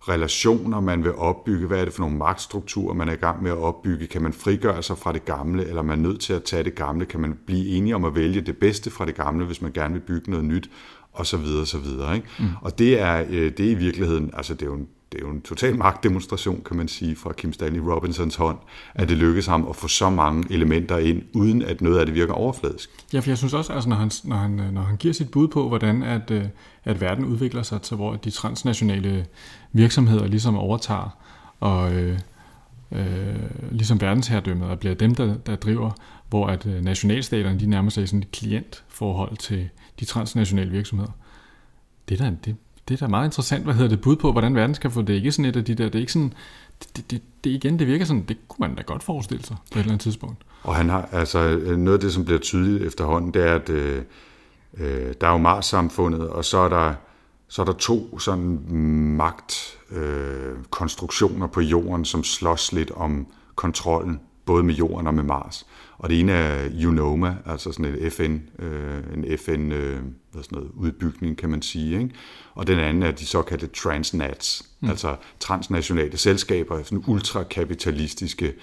[0.09, 3.51] relationer, man vil opbygge, hvad er det for nogle magtstrukturer, man er i gang med
[3.51, 6.43] at opbygge, kan man frigøre sig fra det gamle, eller er man nødt til at
[6.43, 9.45] tage det gamle, kan man blive enige om at vælge det bedste fra det gamle,
[9.45, 10.69] hvis man gerne vil bygge noget nyt,
[11.13, 12.15] og så videre, og så videre.
[12.15, 12.27] Ikke?
[12.39, 12.45] Mm.
[12.61, 15.25] Og det er, øh, det er i virkeligheden, altså det er jo en, det er
[15.27, 18.57] jo en total magtdemonstration, kan man sige, fra Kim Stanley Robinsons hånd,
[18.95, 22.15] at det lykkedes ham at få så mange elementer ind, uden at noget af det
[22.15, 22.89] virker overfladisk.
[23.13, 25.31] Ja, for jeg synes også, altså, når, han, når, han, øh, når han giver sit
[25.31, 26.45] bud på, hvordan at, øh,
[26.83, 29.25] at verden udvikler sig til, hvor de transnationale
[29.71, 31.17] virksomheder ligesom overtager,
[31.59, 32.19] og øh,
[32.91, 33.35] øh,
[33.71, 35.91] ligesom verdensherredømmet, og bliver dem, der, der driver,
[36.29, 41.11] hvor at øh, nationalstaterne, de nærmer sig sådan et klientforhold til de transnationale virksomheder.
[42.09, 42.55] Det er da, det,
[42.87, 45.13] det er da meget interessant, hvad hedder det, bud på, hvordan verden skal få det.
[45.13, 46.33] Ikke sådan et af de der, det er ikke sådan,
[46.79, 49.57] det, det, det, det igen, det virker sådan, det kunne man da godt forestille sig
[49.71, 50.37] på et eller andet tidspunkt.
[50.63, 54.01] Og han har, altså, noget af det, som bliver tydeligt efterhånden, det er, at øh,
[54.77, 56.93] øh der er jo Mars-samfundet, og så er der,
[57.47, 58.59] så er der to sådan
[59.17, 65.23] magtkonstruktioner øh, konstruktioner på jorden, som slås lidt om kontrollen, både med jorden og med
[65.23, 65.65] Mars.
[65.97, 69.99] Og det ene er UNOMA, altså sådan et FN, øh, en FN øh,
[70.31, 72.01] hvad sådan noget, udbygning, kan man sige.
[72.01, 72.15] Ikke?
[72.55, 74.89] Og den anden er de såkaldte transnats, mm.
[74.89, 78.53] altså transnationale selskaber, sådan ultrakapitalistiske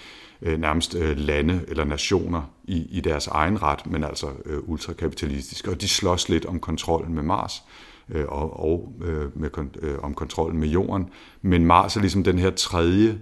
[0.43, 5.71] øh, nærmest øh, lande eller nationer i, i deres egen ret, men altså øh, ultrakapitalistiske.
[5.71, 7.63] Og de slås lidt om kontrollen med Mars
[8.09, 9.51] øh, og, og øh, med,
[9.83, 11.09] øh, om kontrollen med jorden.
[11.43, 13.19] Men Mars er ligesom den her tredje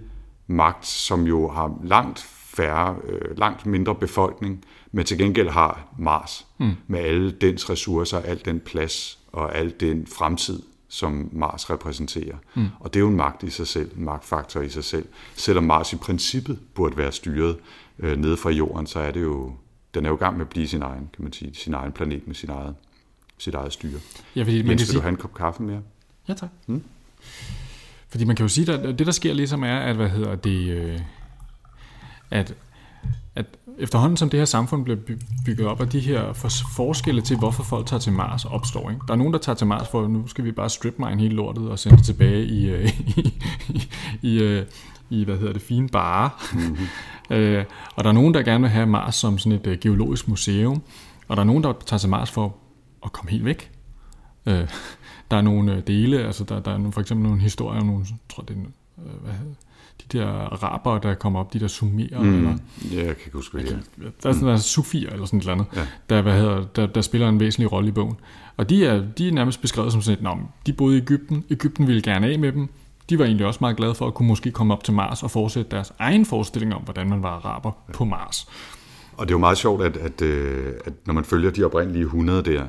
[0.47, 2.19] magt, som jo har langt
[2.59, 6.71] færre, øh, langt mindre befolkning, men til gengæld har Mars mm.
[6.87, 12.35] med alle dens ressourcer, al den plads og al den fremtid, som Mars repræsenterer.
[12.55, 12.67] Mm.
[12.79, 15.05] Og det er jo en magt i sig selv, en magtfaktor i sig selv.
[15.35, 17.57] Selvom Mars i princippet burde være styret
[17.99, 19.53] øh, nede fra jorden, så er det jo,
[19.93, 21.91] den er jo i gang med at blive sin egen, kan man sige, sin egen
[21.91, 22.75] planet med sin eget,
[23.37, 23.99] sit eget styre.
[24.35, 25.81] Ja, fordi Men skal sige, du have en kop kaffe mere?
[26.27, 26.49] Ja, tak.
[26.67, 26.83] Mm.
[28.09, 30.69] Fordi man kan jo sige, at det der sker ligesom er, at hvad hedder det,
[30.69, 30.99] øh,
[32.31, 32.53] at,
[33.35, 33.45] at
[33.79, 37.37] efterhånden som det her samfund bliver by- bygget op, og de her for- forskelle til,
[37.37, 38.89] hvorfor folk tager til Mars opstår.
[38.89, 39.01] Ikke?
[39.07, 41.35] Der er nogen, der tager til Mars for, nu skal vi bare strip mine hele
[41.35, 43.33] lortet og sende det tilbage i, øh, i,
[44.21, 44.65] i, øh,
[45.09, 46.29] i hvad hedder det, fine bare.
[46.53, 46.87] Mm-hmm.
[47.35, 47.65] øh,
[47.95, 50.81] og der er nogen, der gerne vil have Mars som sådan et øh, geologisk museum,
[51.27, 52.55] og der er nogen, der tager til Mars for
[53.05, 53.71] at komme helt væk.
[54.45, 54.67] Øh,
[55.31, 58.05] der er nogle øh, dele, altså der, der er nogle, for eksempel nogle historier nogle,
[58.29, 58.59] tror det er,
[59.05, 59.53] øh, hvad hedder,
[60.01, 62.37] de der araber, der kommer op, de der sumerer, mm.
[62.37, 62.57] eller
[62.91, 64.03] Ja, jeg kan ikke huske, hvad det er.
[64.23, 65.81] der er sådan der sufier eller sådan et eller andet, Ja.
[66.09, 68.15] der, hvad hedder, der, der spiller en væsentlig rolle i bogen.
[68.57, 71.43] Og de er, de er nærmest beskrevet som sådan et, "Nå, de boede i Ægypten,
[71.49, 72.69] Ægypten ville gerne af med dem,
[73.09, 75.31] de var egentlig også meget glade for at kunne måske komme op til Mars og
[75.31, 78.47] fortsætte deres egen forestilling om, hvordan man var araber på Mars.
[79.17, 82.03] Og det er jo meget sjovt, at, at, øh, at når man følger de oprindelige
[82.03, 82.63] 100 der,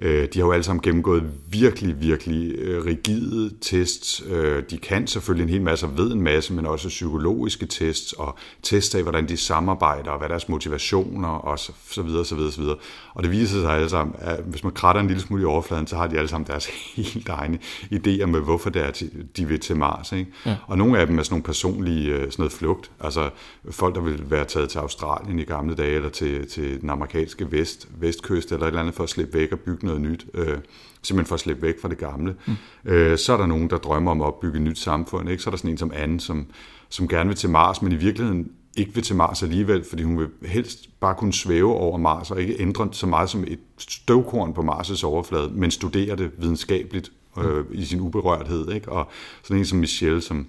[0.00, 4.22] de har jo alle sammen gennemgået virkelig, virkelig øh, rigide tests.
[4.30, 8.12] Øh, de kan selvfølgelig en hel masse og ved en masse, men også psykologiske tests
[8.12, 12.34] og tests af, hvordan de samarbejder og hvad deres motivationer og så, så videre, så
[12.34, 12.76] videre, så videre.
[13.14, 15.86] Og det viser sig alle sammen, at hvis man kratter en lille smule i overfladen,
[15.86, 17.58] så har de alle sammen deres helt egne
[17.92, 19.02] idéer med, hvorfor det er,
[19.36, 20.12] de vil til Mars.
[20.12, 20.30] Ikke?
[20.46, 20.56] Ja.
[20.66, 22.90] Og nogle af dem er sådan nogle personlige sådan noget flugt.
[23.00, 23.30] Altså
[23.70, 27.52] folk, der vil være taget til Australien i gamle dage, eller til, til den amerikanske
[27.52, 30.58] vest, vestkyst, eller et eller andet for at slippe væk og bygge noget nyt, øh,
[31.02, 32.34] simpelthen for at slippe væk fra det gamle.
[32.46, 32.52] Mm.
[32.84, 35.30] Øh, så er der nogen, der drømmer om at opbygge et nyt samfund.
[35.30, 35.42] Ikke?
[35.42, 36.46] Så er der sådan en som Anne, som,
[36.88, 40.18] som gerne vil til Mars, men i virkeligheden ikke vil til Mars alligevel, fordi hun
[40.18, 44.54] vil helst bare kunne svæve over Mars og ikke ændre så meget som et støvkorn
[44.54, 47.66] på Mars' overflade, men studere det videnskabeligt øh, mm.
[47.72, 48.72] i sin uberørthed.
[48.72, 48.92] Ikke?
[48.92, 49.08] Og
[49.42, 50.46] sådan en som Michelle, som,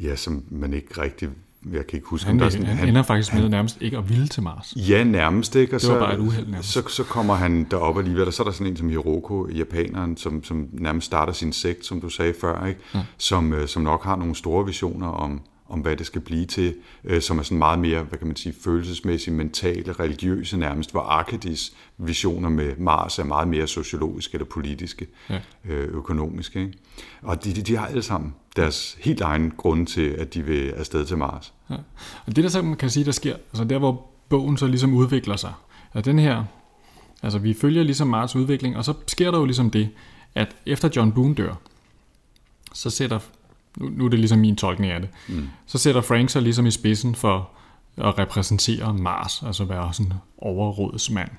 [0.00, 1.28] ja, som man ikke rigtig
[1.72, 3.76] jeg kan ikke huske, han, der er sådan, han, han ender faktisk med han, nærmest
[3.80, 4.74] ikke at ville til Mars.
[4.76, 5.76] Ja, nærmest ikke.
[5.76, 6.72] Og det var så, bare et uheld nærmest.
[6.72, 10.16] Så, så kommer han derop alligevel, og så er der sådan en som Hiroko, japaneren,
[10.16, 12.80] som, som nærmest starter sin sekt, som du sagde før, ikke?
[12.94, 13.00] Ja.
[13.18, 16.74] Som, øh, som nok har nogle store visioner om, om hvad det skal blive til,
[17.04, 21.00] øh, som er sådan meget mere, hvad kan man sige, følelsesmæssigt, mentale, religiøse nærmest, hvor
[21.00, 25.40] Arkadis visioner med Mars er meget mere sociologiske eller politiske, ja.
[25.68, 26.60] øh, økonomiske.
[26.60, 26.78] Ikke?
[27.22, 30.70] Og de, de, de har alle sammen deres helt egen grund til, at de vil
[30.70, 31.52] afsted til Mars.
[31.70, 31.76] Ja.
[32.26, 34.94] Og det der så man kan sige, der sker, altså der hvor bogen så ligesom
[34.94, 35.52] udvikler sig,
[35.92, 36.44] at den her,
[37.22, 39.88] altså vi følger ligesom Mars udvikling, og så sker der jo ligesom det,
[40.34, 41.54] at efter John Boone dør,
[42.72, 43.18] så sætter
[43.76, 45.48] nu, nu er det ligesom min tolkning af det, mm.
[45.66, 47.48] så sætter Frank sig ligesom i spidsen for
[47.96, 51.30] at repræsentere Mars, altså være sådan overrådsmand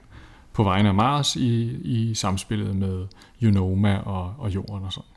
[0.53, 3.07] på vegne af Mars i, i samspillet med
[3.43, 5.09] Unoma og, og Jorden og sådan.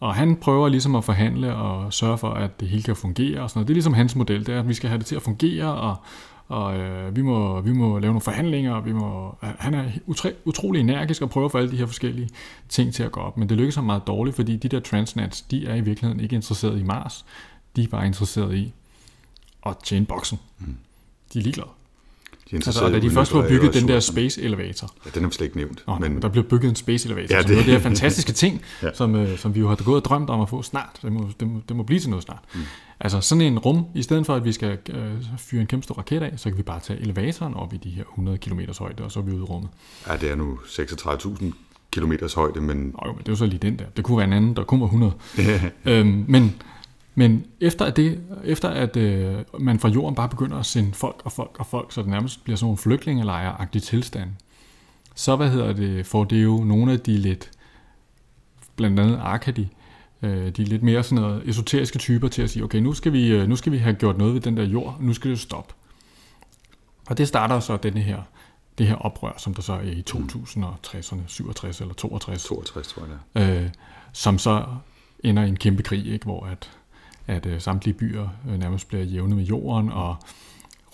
[0.00, 3.50] Og han prøver ligesom at forhandle og sørge for, at det hele kan fungere og
[3.50, 3.68] sådan noget.
[3.68, 5.74] Det er ligesom hans model, det er, at vi skal have det til at fungere,
[5.74, 5.96] og,
[6.48, 10.28] og øh, vi, må, vi må lave nogle forhandlinger, og vi må, han er utro,
[10.44, 12.28] utrolig energisk og prøver få alle de her forskellige
[12.68, 13.36] ting til at gå op.
[13.36, 16.36] Men det lykkes ham meget dårligt, fordi de der transnats, de er i virkeligheden ikke
[16.36, 17.24] interesseret i Mars.
[17.76, 18.72] De er bare interesseret i
[19.66, 20.38] at tjene boksen.
[20.58, 20.76] Mm.
[21.32, 21.68] De er ligeglade.
[22.50, 24.92] De altså, da de først var bygget den der space elevator.
[25.04, 25.84] Ja, den er slet ikke nævnt.
[25.86, 26.22] Oh, men...
[26.22, 27.48] Der blev bygget en space elevator, ja, det...
[27.48, 28.94] som er det fantastiske ting, ja.
[28.94, 30.98] som, øh, som vi jo har gået og drømt om at få snart.
[31.02, 32.42] Det må, det må, det må blive til noget snart.
[32.54, 32.60] Mm.
[33.00, 35.94] Altså sådan en rum, i stedet for at vi skal øh, fyre en kæmpe stor
[35.94, 39.04] raket af, så kan vi bare tage elevatoren op i de her 100 km højde,
[39.04, 39.70] og så er vi ude i rummet.
[40.08, 41.44] Ja, det er nu 36.000
[41.90, 42.76] km højde, men...
[42.76, 43.84] Nå, jo, men det er jo så lige den der.
[43.96, 45.12] Det kunne være en anden, der kun var 100.
[45.84, 46.54] øhm, men
[47.18, 51.22] men efter at, det, efter at øh, man fra jorden bare begynder at sende folk
[51.24, 54.30] og folk og folk, så det nærmest bliver sådan nogle flygtningelejre-agtige tilstand,
[55.14, 57.50] så hvad hedder det, får det jo nogle af de lidt,
[58.76, 59.66] blandt andet Arkady,
[60.22, 63.28] øh, de lidt mere sådan noget esoteriske typer til at sige, okay, nu skal, vi,
[63.28, 65.74] øh, nu skal vi have gjort noget ved den der jord, nu skal det stoppe.
[67.06, 68.22] Og det starter så denne her,
[68.78, 72.44] det her oprør, som der så er i 2060'erne, 67 eller 62.
[72.44, 73.02] 62, tror
[73.34, 73.64] jeg.
[73.64, 73.70] Øh,
[74.12, 74.64] som så
[75.24, 76.75] ender i en kæmpe krig, ikke, hvor at
[77.26, 80.16] at øh, samtlige byer øh, nærmest bliver jævnet med jorden, og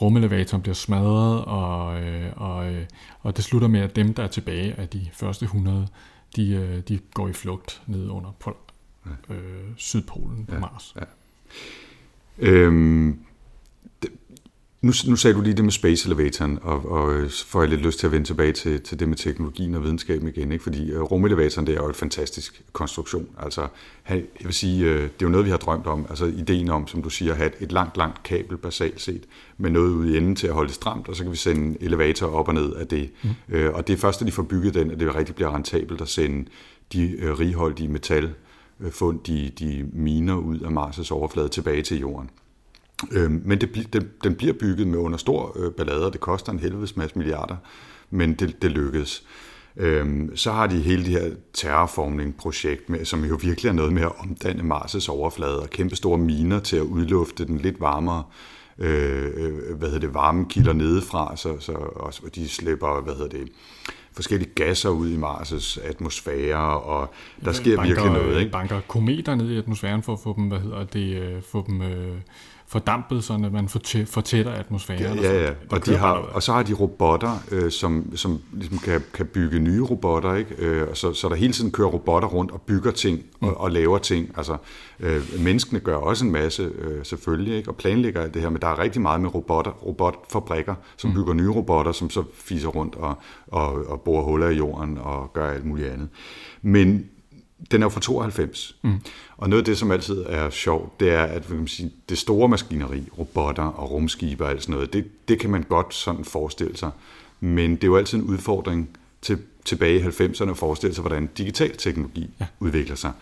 [0.02, 2.86] rumelevatoren bliver smadret, og, øh, og, øh,
[3.20, 5.88] og det slutter med, at dem, der er tilbage af de første 100,
[6.36, 8.56] de, øh, de går i flugt ned under pol,
[9.28, 9.36] øh,
[9.76, 10.96] Sydpolen på ja, Mars.
[10.96, 11.04] Ja.
[12.38, 13.24] Øhm,
[14.82, 17.80] nu, nu sagde du lige det med Space Elevatoren, og, og øh, får jeg lidt
[17.80, 20.62] lyst til at vende tilbage til, til det med teknologien og videnskaben igen, ikke?
[20.62, 23.26] fordi uh, rumelevatoren det er jo en fantastisk konstruktion.
[23.38, 23.66] Altså,
[24.08, 26.86] jeg vil sige, uh, det er jo noget, vi har drømt om, altså ideen om,
[26.86, 29.22] som du siger, at have et, langt, langt kabel basalt set,
[29.58, 31.62] med noget ude i enden til at holde det stramt, og så kan vi sende
[31.62, 33.10] en elevator op og ned af det.
[33.22, 33.30] Mm.
[33.74, 36.08] Og det er først, når de får bygget den, at det rigtig bliver rentabelt at
[36.08, 36.48] sende
[36.92, 38.34] de righoldige metal
[38.90, 42.30] fund de, de miner ud af Mars' overflade tilbage til jorden.
[43.10, 46.52] Øh, men det, den, den bliver bygget med under stor øh, ballade, og det koster
[46.52, 47.56] en helvedes masse milliarder,
[48.10, 49.24] men det, det lykkedes.
[49.76, 54.02] Øhm, så har de hele det her terraformning-projekt, med, som jo virkelig er noget med
[54.02, 58.22] at omdanne Mars' overflade og kæmpe store miner til at udlufte den lidt varmere
[58.78, 63.48] øh, øh hvad hedder det, varmekilder nedefra, så, så også, de slipper, hvad hedder det,
[64.12, 68.40] forskellige gasser ud i Mars' atmosfære, og der sker banker, virkelig noget.
[68.40, 68.52] Ikke?
[68.52, 71.82] Banker kometer ned i atmosfæren for at få dem, hvad hedder det, øh, få dem
[71.82, 72.16] øh,
[72.72, 73.68] fordampet, så man
[74.06, 75.00] fortætter atmosfæren.
[75.00, 75.50] Ja, ja, ja.
[75.50, 79.26] Og, og, de har, og så har de robotter, øh, som, som ligesom kan, kan
[79.26, 80.54] bygge nye robotter, ikke?
[80.58, 83.54] Øh, så, så der hele tiden kører robotter rundt og bygger ting og, mm.
[83.56, 84.30] og laver ting.
[84.36, 84.56] Altså,
[85.00, 87.68] øh, menneskene gør også en masse, øh, selvfølgelig, ikke?
[87.70, 91.16] og planlægger alt det her, men der er rigtig meget med robotter, robotfabrikker, som mm.
[91.16, 93.14] bygger nye robotter, som så fiser rundt og,
[93.46, 96.08] og, og borer huller i jorden og gør alt muligt andet.
[96.62, 97.06] Men
[97.70, 98.76] den er jo fra 92.
[98.82, 99.00] Mm.
[99.36, 102.48] Og noget af det, som altid er sjovt, det er, at man sige, det store
[102.48, 106.76] maskineri, robotter og rumskibe og alt sådan noget, det, det kan man godt sådan forestille
[106.76, 106.90] sig.
[107.40, 108.88] Men det er jo altid en udfordring
[109.22, 112.46] til, tilbage i 90'erne og forestille sig, hvordan digital teknologi ja.
[112.60, 113.12] udvikler sig.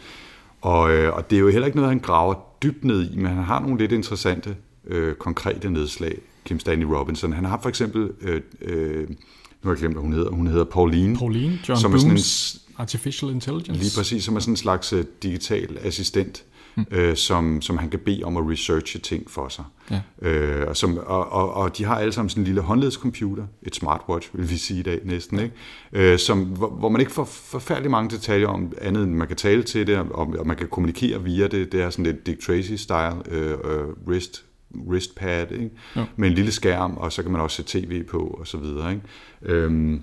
[0.61, 3.27] Og, øh, og det er jo heller ikke noget, han graver dybt ned i, men
[3.27, 7.33] han har nogle lidt interessante, øh, konkrete nedslag, Kim Stanley Robinson.
[7.33, 9.17] Han har for eksempel, øh, øh, nu
[9.63, 11.17] har jeg glemt, hvad hun hedder, hun hedder Pauline.
[11.17, 12.19] Pauline, John som er sådan en,
[12.81, 13.83] Artificial Intelligence.
[13.83, 16.45] Lige præcis, som er sådan en slags øh, digital assistent,
[16.77, 16.87] mm.
[16.91, 19.65] øh, som, som han kan bede om at researche ting for sig.
[19.91, 20.01] Ja.
[20.23, 23.75] Øh, og, som, og, og, og de har alle sammen sådan en lille håndledscomputer, et
[23.75, 25.55] smartwatch vil vi sige i dag næsten, ikke?
[25.93, 29.37] Øh, som, hvor, hvor man ikke får forfærdelig mange detaljer om andet, end man kan
[29.37, 31.73] tale til det, og, og man kan kommunikere via det.
[31.73, 34.45] Det er sådan lidt Dick Tracy-style øh, øh, wrist
[34.89, 35.71] wristpad, ikke?
[35.97, 36.05] Ja.
[36.17, 38.91] med en lille skærm, og så kan man også se tv på, og så videre.
[38.91, 39.03] Ikke?
[39.43, 40.03] Øhm,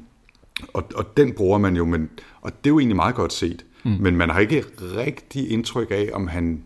[0.73, 2.09] og, og den bruger man jo, men,
[2.41, 3.97] og det er jo egentlig meget godt set, mm.
[3.99, 6.63] men man har ikke rigtig indtryk af, om han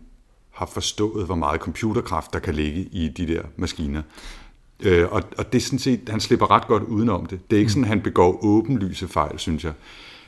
[0.50, 4.02] har forstået, hvor meget computerkraft, der kan ligge i de der maskiner.
[4.82, 7.50] Øh, og, og det er sådan set, han slipper ret godt udenom det.
[7.50, 7.70] Det er ikke mm.
[7.70, 9.72] sådan, at han begår åbenlyse fejl, synes jeg.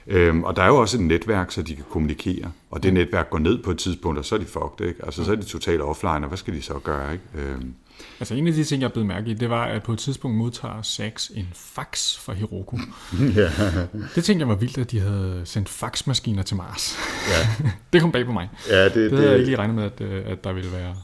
[0.07, 2.53] Øhm, og der er jo også et netværk, så de kan kommunikere.
[2.71, 5.05] Og det netværk går ned på et tidspunkt, og så er de fucked, ikke?
[5.05, 7.25] Altså, så er de totalt offline, og hvad skal de så gøre, ikke?
[7.35, 7.75] Øhm.
[8.21, 10.37] Altså, en af de ting, jeg blevet mærke i, det var, at på et tidspunkt
[10.37, 12.79] modtager Sax en fax fra Hiroko.
[13.37, 13.51] ja.
[14.15, 16.97] Det tænkte jeg var vildt, at de havde sendt faxmaskiner til Mars.
[17.29, 17.69] Ja.
[17.93, 18.49] det kom bag på mig.
[18.71, 20.73] Ja, det, det, det havde jeg ikke lige regnet med, at, øh, at der ville
[20.73, 20.95] være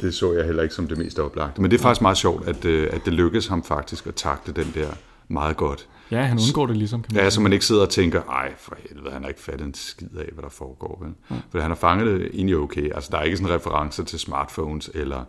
[0.00, 1.60] det så jeg heller ikke som det mest oplagte.
[1.60, 4.52] Men det er faktisk meget sjovt, at, øh, at det lykkedes ham faktisk at takte
[4.52, 4.88] den der
[5.30, 5.88] meget godt.
[6.10, 7.02] Ja, han undgår det ligesom.
[7.02, 9.40] Kan man ja, så man ikke sidder og tænker, ej for helvede, han har ikke
[9.40, 10.98] fattet en skid af, hvad der foregår.
[11.02, 11.14] Vel?
[11.30, 11.36] Ja.
[11.50, 12.90] For han har fanget det egentlig okay.
[12.94, 15.24] Altså, der er ikke sådan referencer til smartphones eller,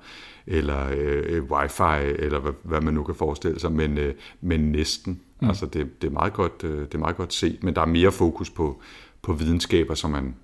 [0.48, 5.20] eller øh, wifi, eller hvad, hvad man nu kan forestille sig, men, øh, men næsten.
[5.42, 5.48] Mm.
[5.48, 7.86] Altså, det, det, er meget godt, øh, det er meget godt set, men der er
[7.86, 8.82] mere fokus på,
[9.22, 10.36] på videnskaber, som man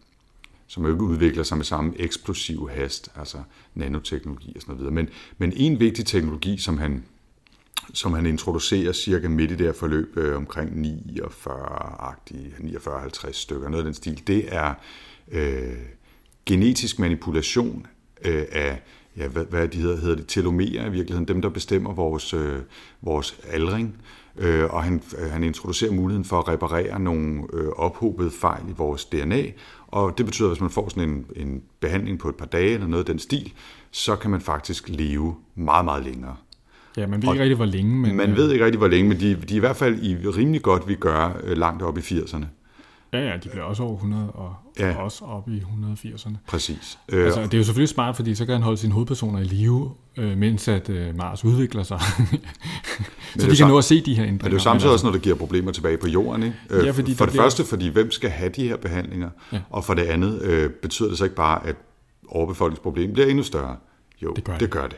[0.70, 3.38] som jo ikke udvikler sig med samme eksplosiv hast, altså
[3.76, 4.94] nanoteknologi og sådan noget videre.
[4.94, 7.04] Men, men en vigtig teknologi, som han
[7.94, 13.84] som han introducerer cirka midt i det her forløb, øh, omkring 49-agtige, 49-50 stykker, noget
[13.84, 14.74] af den stil, det er
[15.32, 15.78] øh,
[16.46, 17.88] genetisk manipulation
[18.26, 18.82] øh, af,
[19.18, 22.60] ja, hvad, hvad de hedder, hedder det, telomerer i virkeligheden, dem der bestemmer vores, øh,
[23.02, 23.96] vores aldring,
[24.38, 28.74] øh, og han, øh, han introducerer muligheden for at reparere nogle øh, ophobede fejl i
[28.78, 29.44] vores DNA,
[29.88, 32.74] og det betyder, at hvis man får sådan en, en behandling på et par dage
[32.74, 33.54] eller noget af den stil,
[33.92, 36.36] så kan man faktisk leve meget, meget længere.
[36.98, 37.96] Ja, man ved ikke rigtig, hvor længe.
[37.96, 40.04] Men, man øh, ved ikke rigtig, hvor længe, men de, de er i hvert fald
[40.04, 42.46] i rimelig godt, vi gør øh, langt op i 80'erne.
[43.14, 44.96] Ja, ja, de bliver også over 100 og, ja.
[44.98, 46.36] og også op i 180'erne.
[46.48, 47.00] Præcis.
[47.12, 49.92] Altså, det er jo selvfølgelig smart, fordi så kan han holde sine hovedpersoner i live,
[50.18, 52.00] øh, mens at øh, Mars udvikler sig.
[53.40, 54.32] så de kan nå at se de her ændringer.
[54.32, 56.44] Men det er jo samtidig også, når det giver problemer tilbage på jorden.
[56.44, 56.56] Ikke?
[56.70, 57.44] Øh, ja, fordi for det bliver...
[57.44, 59.30] første, fordi hvem skal have de her behandlinger?
[59.54, 59.60] Ja.
[59.70, 61.76] Og for det andet, øh, betyder det så ikke bare, at
[62.28, 63.76] overbefolkningsproblemet bliver endnu større?
[64.22, 64.62] Jo, det gør det.
[64.62, 64.98] det, gør det.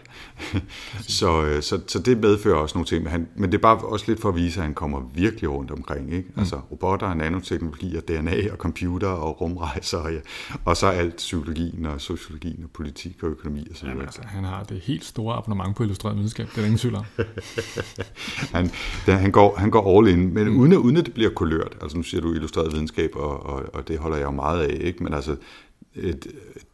[1.19, 3.77] så, øh, så, så det medfører også nogle ting, men, han, men det er bare
[3.77, 6.13] også lidt for at vise, at han kommer virkelig rundt omkring.
[6.13, 6.29] Ikke?
[6.33, 6.39] Mm.
[6.39, 10.19] Altså robotter, nanoteknologi og DNA og computer og rumrejser, og, ja,
[10.65, 14.01] og så alt psykologien og sociologien og politik og økonomi og så videre.
[14.01, 17.05] Altså, han har det helt store abonnement på illustreret videnskab, det er ingen tvivl om.
[18.55, 18.71] han,
[19.05, 20.59] da, han, går, han går all in, men mm.
[20.59, 21.77] uden, at, uden at det bliver kulørt.
[21.81, 24.77] Altså nu siger du illustreret videnskab, og, og, og det holder jeg jo meget af,
[24.81, 25.03] ikke?
[25.03, 25.35] men altså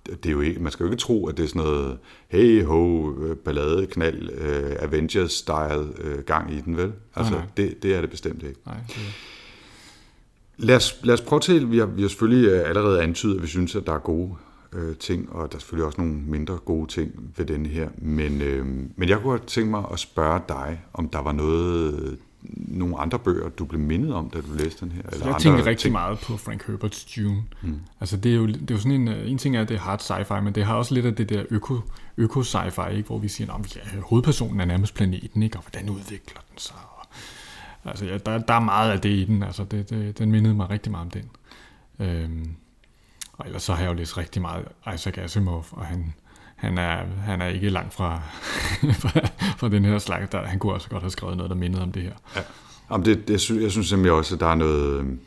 [0.05, 2.63] det er jo ikke, man skal jo ikke tro, at det er sådan noget hey
[2.63, 3.11] ho,
[3.45, 6.93] ballade, knald, uh, Avengers-style uh, gang i den, vel?
[7.15, 7.49] Altså, nej, nej.
[7.57, 8.59] Det, det er det bestemt ikke.
[8.65, 8.95] Nej, det...
[10.57, 13.41] Lad os, lad os prøve til, vi har, vi har selvfølgelig øh, allerede antydet, at
[13.41, 14.35] vi synes, at der er gode
[14.73, 18.41] uh, ting, og der er selvfølgelig også nogle mindre gode ting ved denne her, men,
[18.41, 22.17] uh, men jeg kunne godt tænke mig at spørge dig, om der var noget
[22.53, 25.01] nogle andre bøger, du blev mindet om, da du læste den her?
[25.12, 25.91] Eller jeg tænker rigtig ting?
[25.91, 27.43] meget på Frank Herberts Dune.
[27.62, 27.79] Mm.
[27.99, 29.79] Altså det er, jo, det er jo sådan en, en ting er, at det er
[29.79, 31.79] hard sci-fi, men det har også lidt af det der øko,
[32.17, 33.08] øko sci-fi, ikke?
[33.08, 35.58] hvor vi siger, at ja, hovedpersonen er nærmest planeten, ikke?
[35.58, 36.75] og hvordan udvikler den sig?
[36.97, 37.08] Og,
[37.89, 40.53] altså ja, der, der er meget af det i den, altså det, det, den mindede
[40.53, 41.29] mig rigtig meget om den.
[41.99, 42.55] Øhm,
[43.34, 46.13] og ellers så har jeg jo læst rigtig meget Isaac Asimov, og han,
[46.65, 48.21] han er, han er ikke langt fra,
[49.58, 50.30] fra, den her slags.
[50.32, 52.13] Der, han kunne også godt have skrevet noget, der mindede om det her.
[52.36, 52.41] Ja.
[52.91, 55.19] Jamen det, det, jeg synes simpelthen også, at der er noget, øhm,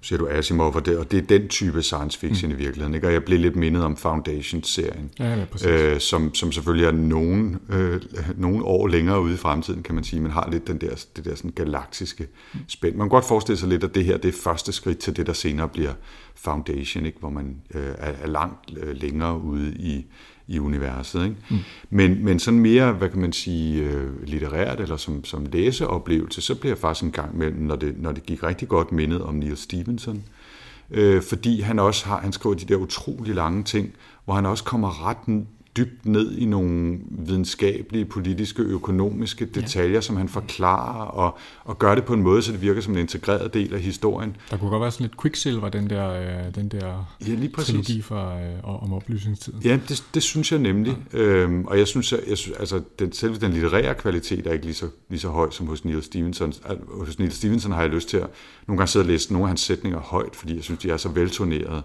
[0.00, 2.54] siger du Asimov, og det, og det er den type science fiction mm.
[2.54, 2.94] i virkeligheden.
[2.94, 3.06] Ikke?
[3.06, 7.58] Og jeg blev lidt mindet om Foundation-serien, ja, ja, øh, som, som selvfølgelig er nogen,
[7.68, 8.00] øh,
[8.36, 11.24] nogen år længere ude i fremtiden, kan man sige, men har lidt den der, det
[11.24, 12.26] der sådan galaktiske
[12.68, 12.94] spænd.
[12.96, 15.26] Man kan godt forestille sig lidt, at det her det er første skridt til det,
[15.26, 15.92] der senere bliver
[16.34, 17.18] Foundation, ikke?
[17.18, 20.06] hvor man øh, er, er langt øh, længere ude i,
[20.50, 21.24] i universet.
[21.24, 21.36] Ikke?
[21.50, 21.56] Mm.
[21.90, 26.54] Men, men sådan mere, hvad kan man sige, øh, litterært eller som, som læseoplevelse, så
[26.54, 29.34] bliver jeg faktisk en gang mellem, når det, når det gik rigtig godt mindet om
[29.34, 30.22] Neil Stevenson,
[30.90, 33.92] øh, fordi han også har, han skriver de der utrolig lange ting,
[34.24, 35.26] hvor han også kommer ret
[35.76, 40.00] dybt ned i nogle videnskabelige, politiske, økonomiske detaljer, ja.
[40.00, 42.98] som han forklarer, og, og gør det på en måde, så det virker som en
[42.98, 44.36] integreret del af historien.
[44.50, 47.70] Der kunne godt være sådan lidt Quicksilver, den der, øh, den der ja, lige præcis.
[47.70, 49.62] trilogi fra, øh, om oplysningstiden.
[49.64, 50.96] Ja, det, det synes jeg nemlig.
[51.12, 51.18] Ja.
[51.18, 54.64] Øhm, og jeg synes, jeg, jeg synes altså, den, selve den litterære kvalitet er ikke
[54.64, 56.52] lige så, lige så høj som hos Neil Stevenson.
[56.88, 58.28] Hos Neil Stevenson har jeg lyst til at
[58.66, 60.96] nogle gange sidde og læse nogle af hans sætninger højt, fordi jeg synes, de er
[60.96, 61.82] så veltonerede.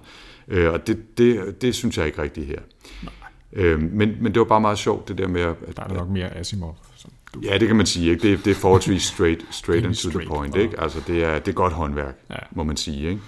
[0.47, 2.59] Øh, og det, det, det synes jeg ikke rigtigt her.
[3.03, 3.13] Nej.
[3.53, 5.55] Øh, men, men det var bare meget sjovt, det der med at...
[5.77, 6.77] Der er nok mere Asimov.
[6.95, 7.41] Som du...
[7.43, 8.09] Ja, det kan man sige.
[8.11, 8.31] Ikke?
[8.31, 10.55] Det, det er forholdsvis straight, straight and to straight, the point.
[10.55, 10.81] Ikke?
[10.81, 12.35] Altså, det, er, det er godt håndværk, ja.
[12.51, 13.09] må man sige.
[13.09, 13.21] Ikke?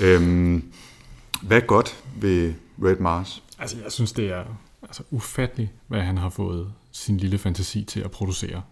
[0.00, 0.72] Øhm,
[1.42, 2.54] hvad er godt ved
[2.84, 3.42] Red Mars?
[3.58, 4.44] Altså, jeg synes, det er
[4.82, 8.62] altså, ufatteligt, hvad han har fået sin lille fantasi til at producere.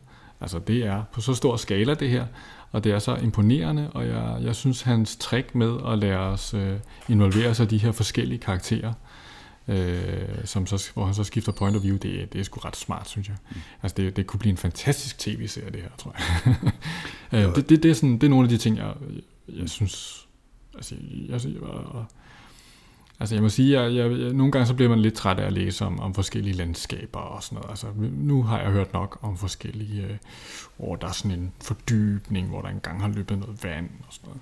[0.41, 2.27] Altså, det er på så stor skala, det her,
[2.73, 6.55] og det er så imponerende, og jeg, jeg synes, hans trick med at lade os
[6.55, 6.73] øh,
[7.09, 8.93] involvere sig i de her forskellige karakterer,
[9.71, 12.77] øh, som så, hvor han så skifter point of view, det, det er sgu ret
[12.77, 13.37] smart, synes jeg.
[13.51, 13.57] Mm.
[13.83, 16.57] Altså, det, det kunne blive en fantastisk tv-serie, det her, tror jeg.
[17.49, 18.95] øh, det, det, det, er sådan, det er nogle af de ting, jeg,
[19.49, 20.27] jeg synes...
[20.75, 20.95] Altså,
[21.29, 22.05] jeg, jeg, jeg,
[23.21, 25.47] Altså jeg må sige, at jeg, jeg, nogle gange så bliver man lidt træt af
[25.47, 27.71] at læse om, om forskellige landskaber og sådan noget.
[27.71, 30.17] Altså nu har jeg hørt nok om forskellige, øh,
[30.77, 34.29] hvor der er sådan en fordybning, hvor der engang har løbet noget vand og sådan
[34.29, 34.41] noget.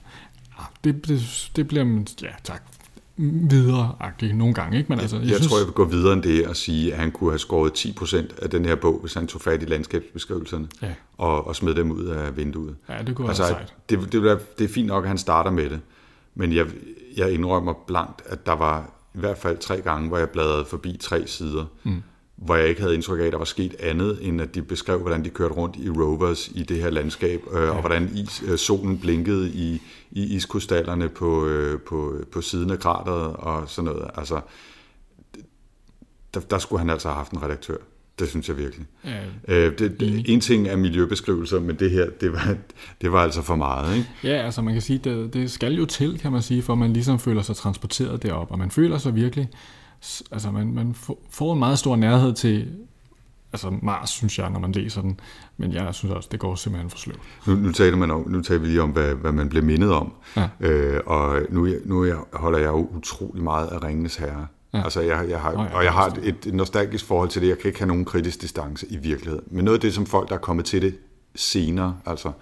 [0.58, 2.62] Ja, det, det, det bliver ja tak,
[3.18, 4.78] videre-agtigt nogle gange.
[4.78, 4.92] Ikke?
[4.92, 5.48] Men altså, jeg, jeg, synes...
[5.48, 8.42] tror, jeg vil gå videre end det og sige, at han kunne have skåret 10%
[8.42, 10.94] af den her bog, hvis han tog fat i landskabsbeskrivelserne ja.
[11.18, 12.76] og, og smed dem ud af vinduet.
[12.88, 13.74] Ja, det kunne altså, være sejt.
[13.90, 15.80] Det, det, det er fint nok, at han starter med det,
[16.34, 16.66] men jeg,
[17.16, 20.96] jeg indrømmer blankt, at der var i hvert fald tre gange, hvor jeg bladrede forbi
[21.00, 22.02] tre sider, mm
[22.38, 24.98] hvor jeg ikke havde indtryk af, at der var sket andet, end at de beskrev,
[24.98, 27.70] hvordan de kørte rundt i rovers i det her landskab, øh, ja.
[27.70, 32.78] og hvordan is, øh, solen blinkede i, i iskrystallerne på, øh, på, på siden af
[32.78, 34.10] krateret og sådan noget.
[34.14, 34.40] Altså,
[36.34, 37.76] der, der skulle han altså have haft en redaktør.
[38.18, 38.86] Det synes jeg virkelig.
[39.04, 42.56] Ja, øh, det, det, en ting er miljøbeskrivelser, men det her, det var,
[43.00, 43.96] det var altså for meget.
[43.96, 44.08] Ikke?
[44.24, 46.92] Ja, altså man kan sige, det, det skal jo til, kan man sige, for man
[46.92, 49.48] ligesom føler sig transporteret derop, og man føler sig virkelig
[50.32, 50.94] altså man, man
[51.30, 52.76] får en meget stor nærhed til
[53.52, 55.20] altså Mars, synes jeg, når man læser den.
[55.56, 57.20] Men jeg synes også, det går simpelthen for sløvt.
[57.46, 59.92] Nu, nu, taler, man om, nu taler vi lige om, hvad, hvad man bliver mindet
[59.92, 60.12] om.
[60.36, 60.48] Ja.
[60.60, 64.46] Øh, og nu, nu jeg, holder jeg jo utrolig meget af Ringenes Herre.
[64.74, 64.84] Ja.
[64.84, 67.48] Altså jeg, jeg har, oh, ja, og jeg har et, et nostalgisk forhold til det.
[67.48, 69.44] Jeg kan ikke have nogen kritisk distance i virkeligheden.
[69.50, 70.98] Men noget af det, som folk, der er kommet til det
[71.34, 72.32] senere, altså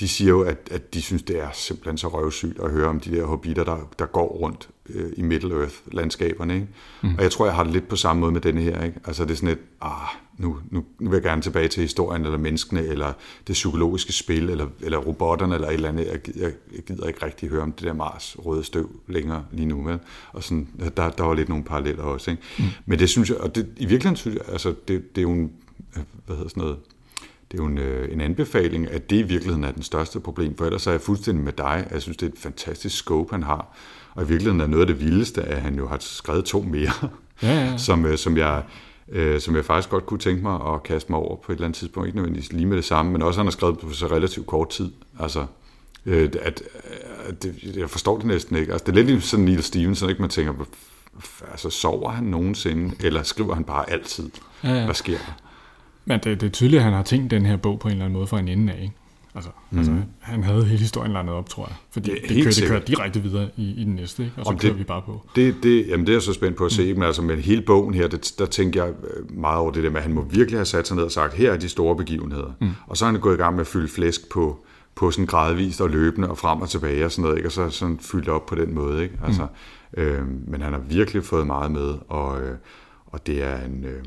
[0.00, 3.00] de siger jo, at, at de synes, det er simpelthen så røvsygt at høre om
[3.00, 6.54] de der hobitter, der, der går rundt øh, i Middle-earth-landskaberne.
[6.54, 6.66] Ikke?
[7.02, 7.14] Mm.
[7.14, 8.84] Og jeg tror, jeg har det lidt på samme måde med denne her.
[8.84, 9.00] Ikke?
[9.04, 9.90] Altså det er sådan et, ah,
[10.38, 13.12] nu, nu, nu vil jeg gerne tilbage til historien, eller menneskene, eller
[13.46, 16.06] det psykologiske spil, eller, eller robotterne, eller et eller andet.
[16.06, 19.66] Jeg, jeg, jeg gider ikke rigtig høre om det der Mars røde støv længere lige
[19.66, 19.82] nu.
[19.82, 19.98] Vel?
[20.32, 22.30] Og sådan, der, der var lidt nogle paralleller også.
[22.30, 22.42] Ikke?
[22.58, 22.64] Mm.
[22.86, 25.32] Men det synes jeg, og det, i virkeligheden synes jeg, altså det, det er jo
[25.32, 25.52] en,
[26.26, 26.76] hvad hedder sådan noget,
[27.52, 30.56] det er jo en, øh, en anbefaling, at det i virkeligheden er den største problem,
[30.56, 31.88] for ellers er jeg fuldstændig med dig.
[31.90, 33.76] Jeg synes, det er et fantastisk scope, han har.
[34.14, 37.08] Og i virkeligheden er noget af det vildeste, at han jo har skrevet to mere,
[37.42, 37.76] ja, ja.
[37.86, 38.62] som, øh, som, jeg,
[39.08, 41.66] øh, som jeg faktisk godt kunne tænke mig at kaste mig over på et eller
[41.66, 42.06] andet tidspunkt.
[42.06, 44.68] Ikke nødvendigvis lige med det samme, men også han har skrevet på så relativt kort
[44.68, 44.90] tid.
[45.18, 45.46] Altså,
[46.06, 46.62] at, at
[47.42, 48.72] det, jeg forstår det næsten ikke.
[48.72, 50.22] Altså, det er lidt ligesom sådan Neil Stevenson, ikke?
[50.22, 50.52] man tænker,
[51.50, 54.30] altså, sover han nogensinde, eller skriver han bare altid?
[54.64, 54.84] Ja, ja.
[54.84, 55.32] Hvad sker der?
[56.04, 58.04] Men det, det er tydeligt, at han har tænkt den her bog på en eller
[58.04, 58.82] anden måde fra en ende af.
[58.82, 58.94] Ikke?
[59.34, 59.78] Altså, mm.
[59.78, 61.76] altså, han havde hele historien landet op, tror jeg.
[61.90, 64.34] Fordi det, det, kører, det kører direkte videre i, i den næste, ikke?
[64.36, 65.26] og så Om kører det, vi bare på.
[65.36, 66.98] Det, det, jamen det er jeg så spændt på at se, mm.
[66.98, 69.90] men altså med hele bogen her, det, der tænker jeg øh, meget over det der
[69.90, 71.96] med, at han må virkelig have sat sig ned og sagt, her er de store
[71.96, 72.52] begivenheder.
[72.60, 72.70] Mm.
[72.86, 74.64] Og så er han gået i gang med at fylde flæsk på,
[74.94, 77.48] på sådan gradvist og løbende og frem og tilbage og sådan noget, ikke?
[77.48, 79.02] og så sådan fyldt op på den måde.
[79.02, 79.14] Ikke?
[79.24, 79.46] Altså,
[79.96, 80.02] mm.
[80.02, 82.56] øh, men han har virkelig fået meget med, og, øh,
[83.06, 83.84] og det er en...
[83.84, 84.02] Øh,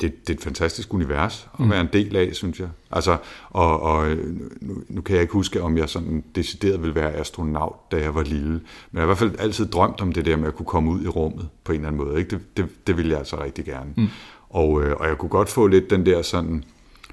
[0.00, 1.70] det, det er et fantastisk univers at mm.
[1.70, 2.68] være en del af, synes jeg.
[2.90, 3.16] Altså,
[3.50, 4.16] og, og
[4.60, 8.14] nu, nu kan jeg ikke huske, om jeg sådan decideret ville være astronaut, da jeg
[8.14, 8.50] var lille.
[8.50, 8.60] Men
[8.92, 11.04] jeg har i hvert fald altid drømt om det der med at kunne komme ud
[11.04, 12.18] i rummet på en eller anden måde.
[12.18, 12.30] Ikke?
[12.30, 13.92] Det, det, det ville jeg altså rigtig gerne.
[13.96, 14.08] Mm.
[14.48, 16.64] Og, øh, og jeg kunne godt få lidt den der sådan,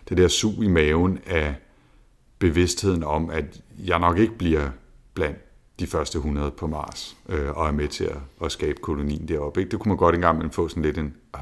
[0.10, 1.56] det der sug i maven af
[2.40, 4.70] bevidstheden om, at jeg nok ikke bliver
[5.14, 5.38] blandt
[5.80, 9.60] de første 100 på Mars, øh, og er med til at, at skabe kolonien deroppe.
[9.60, 9.72] Ikke?
[9.72, 11.42] Det kunne man godt engang få sådan lidt en, ah,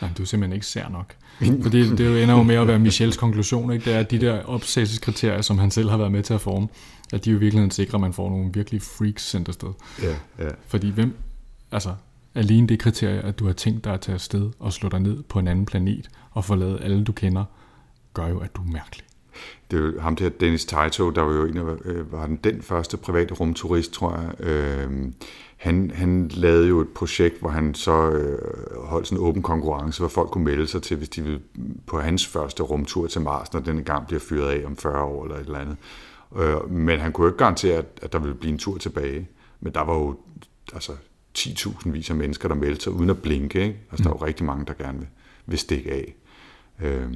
[0.00, 1.14] Nej, du er simpelthen ikke sær nok.
[1.62, 3.84] Fordi det ender jo med at være Michels konklusion, ikke?
[3.84, 6.68] det er, at de der opsagelseskriterier, som han selv har været med til at forme,
[7.12, 9.68] at de jo i virkeligheden sikrer, at man får nogle virkelig freaks sendt afsted.
[10.02, 10.50] Ja, ja.
[10.66, 11.16] Fordi hvem,
[11.72, 11.94] altså
[12.34, 15.22] alene det kriterie, at du har tænkt dig at tage afsted og slå dig ned
[15.22, 17.44] på en anden planet og forlade alle du kender,
[18.14, 19.07] gør jo, at du er mærkelig.
[19.70, 22.62] Det jo ham der, Dennis Taito, der var jo en af, øh, var den, den
[22.62, 24.46] første private rumturist, tror jeg.
[24.46, 25.12] Øh,
[25.56, 28.38] han, han lavede jo et projekt, hvor han så øh,
[28.84, 31.40] holdt sådan en åben konkurrence, hvor folk kunne melde sig til, hvis de ville
[31.86, 35.24] på hans første rumtur til Mars, når den gang bliver fyret af om 40 år
[35.24, 35.76] eller et eller andet.
[36.36, 39.28] Øh, men han kunne jo ikke garantere, at, at der ville blive en tur tilbage.
[39.60, 40.16] Men der var jo
[40.72, 40.92] altså,
[41.38, 43.62] 10.000 vis af mennesker, der meldte sig uden at blinke.
[43.62, 43.78] Ikke?
[43.90, 45.08] Altså, der er jo rigtig mange, der gerne vil,
[45.46, 46.14] vil stikke af.
[46.80, 47.08] Øh,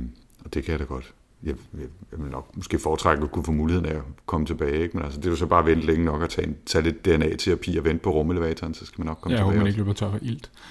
[0.45, 3.45] og det kan jeg da godt jeg, jeg, jeg vil nok måske foretrække at kunne
[3.45, 4.83] få muligheden af at komme tilbage.
[4.83, 4.97] Ikke?
[4.97, 6.83] Men altså, det er jo så bare at vente længe nok at tage, en, tage
[6.83, 9.55] lidt DNA-terapi og vente på rumelevatoren, så skal man nok komme ja, tilbage.
[9.55, 10.51] Ja, man ikke løber tør for ilt.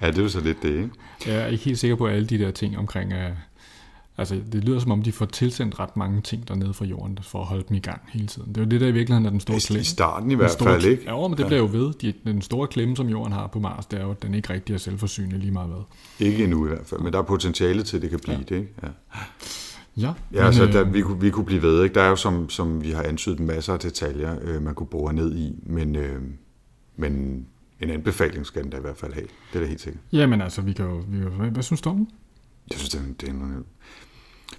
[0.00, 0.90] ja, det er jo så lidt det, ikke?
[1.26, 3.12] Jeg er ikke helt sikker på alle de der ting omkring...
[3.12, 3.18] Uh,
[4.18, 7.40] altså, det lyder som om, de får tilsendt ret mange ting dernede fra jorden, for
[7.40, 8.48] at holde dem i gang hele tiden.
[8.48, 9.80] Det er jo det, der i virkeligheden er den store klemme.
[9.80, 11.02] I starten i hvert fald, ikke?
[11.06, 11.46] Ja, men det ja.
[11.46, 11.92] bliver jo ved.
[11.92, 14.52] De, den store klemme, som jorden har på Mars, det er jo, at den ikke
[14.52, 16.26] rigtig er selvforsynende lige meget hvad.
[16.26, 18.42] Ikke endnu i hvert fald, men der er potentiale til, at det kan blive ja.
[18.42, 18.72] det, ikke?
[18.82, 18.88] Ja.
[19.96, 21.82] Ja, ja altså, der, vi, kunne, vi kunne blive ved.
[21.82, 21.94] Ikke?
[21.94, 25.12] Der er jo, som, som vi har antydet, masser af detaljer, øh, man kunne bore
[25.12, 26.22] ned i, men, øh,
[26.96, 27.46] men
[27.80, 29.26] en anbefaling skal den da i hvert fald have.
[29.52, 30.02] Det er da helt sikkert.
[30.12, 32.08] Jamen altså, vi kan jo, vi kan, hvad, hvad synes du om
[32.70, 33.64] Jeg synes, det er, det er en,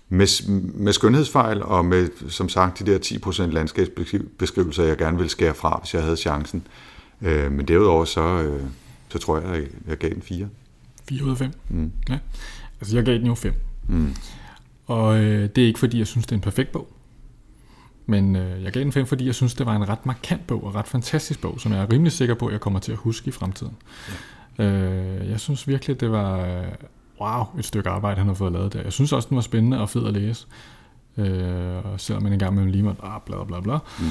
[0.09, 0.27] med,
[0.73, 5.79] med skønhedsfejl og med, som sagt, de der 10% landskabsbeskrivelser, jeg gerne vil skære fra,
[5.83, 6.67] hvis jeg havde chancen.
[7.21, 8.63] Øh, men derudover, så, øh,
[9.09, 10.47] så tror jeg, at jeg gav den 4.
[11.09, 11.51] 4 ud af 5?
[11.69, 11.91] Mm.
[12.09, 12.17] Ja.
[12.81, 13.53] Altså, jeg gav den jo 5.
[13.87, 14.15] Mm.
[14.85, 16.87] Og øh, det er ikke, fordi jeg synes, det er en perfekt bog.
[18.05, 20.63] Men øh, jeg gav den 5, fordi jeg synes, det var en ret markant bog
[20.63, 22.97] og ret fantastisk bog, som jeg er rimelig sikker på, at jeg kommer til at
[22.97, 23.75] huske i fremtiden.
[24.57, 24.63] Ja.
[24.63, 26.67] Øh, jeg synes virkelig, det var øh,
[27.21, 28.81] wow, et stykke arbejde, han har fået lavet der.
[28.81, 30.47] Jeg synes også, den var spændende og fed at læse.
[31.17, 33.77] Øh, og selvom man engang med lige måtte, ah, bla bla bla.
[33.99, 34.05] Mm.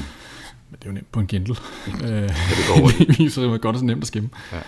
[0.71, 1.57] Men det er jo nemt på en Kindle.
[2.01, 4.31] ja, det går det at det godt og så nemt at skimme.
[4.53, 4.61] Ja.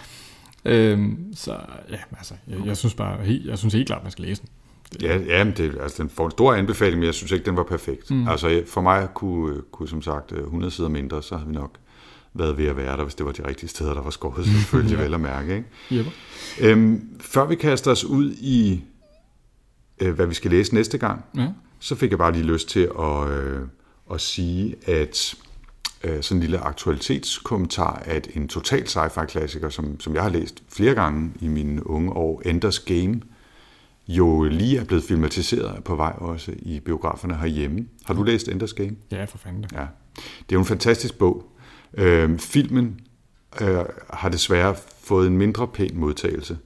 [0.64, 1.52] Øhm, så
[1.90, 4.50] ja, altså, jeg, jeg synes bare, helt, jeg synes helt klart, man skal læse den.
[5.02, 7.56] Ja, ja men det, altså, den får en stor anbefaling, men jeg synes ikke, den
[7.56, 8.10] var perfekt.
[8.10, 8.28] Mm.
[8.28, 11.70] Altså, for mig kunne, kunne som sagt 100 sider mindre, så havde vi nok
[12.38, 14.96] været ved at være der, hvis det var de rigtige steder, der var skåret, selvfølgelig
[14.98, 15.02] ja.
[15.02, 15.56] vel at mærke.
[15.56, 15.68] Ikke?
[15.92, 16.06] Yep.
[16.60, 18.84] Øhm, før vi kaster os ud i,
[20.00, 21.48] øh, hvad vi skal læse næste gang, ja.
[21.78, 23.60] så fik jeg bare lige lyst til at, øh,
[24.12, 25.34] at sige, at
[26.04, 30.62] øh, sådan en lille aktualitetskommentar, at en total sci-fi klassiker, som, som jeg har læst
[30.68, 33.20] flere gange i mine unge år, Enders Game,
[34.08, 37.86] jo lige er blevet filmatiseret på vej også i biograferne herhjemme.
[38.04, 38.96] Har du læst Enders Game?
[39.10, 39.86] Ja, for fanden Ja.
[40.16, 41.44] Det er jo en fantastisk bog.
[41.96, 43.00] Øh, filmen
[43.60, 43.78] øh,
[44.10, 46.58] har desværre fået en mindre pæn modtagelse,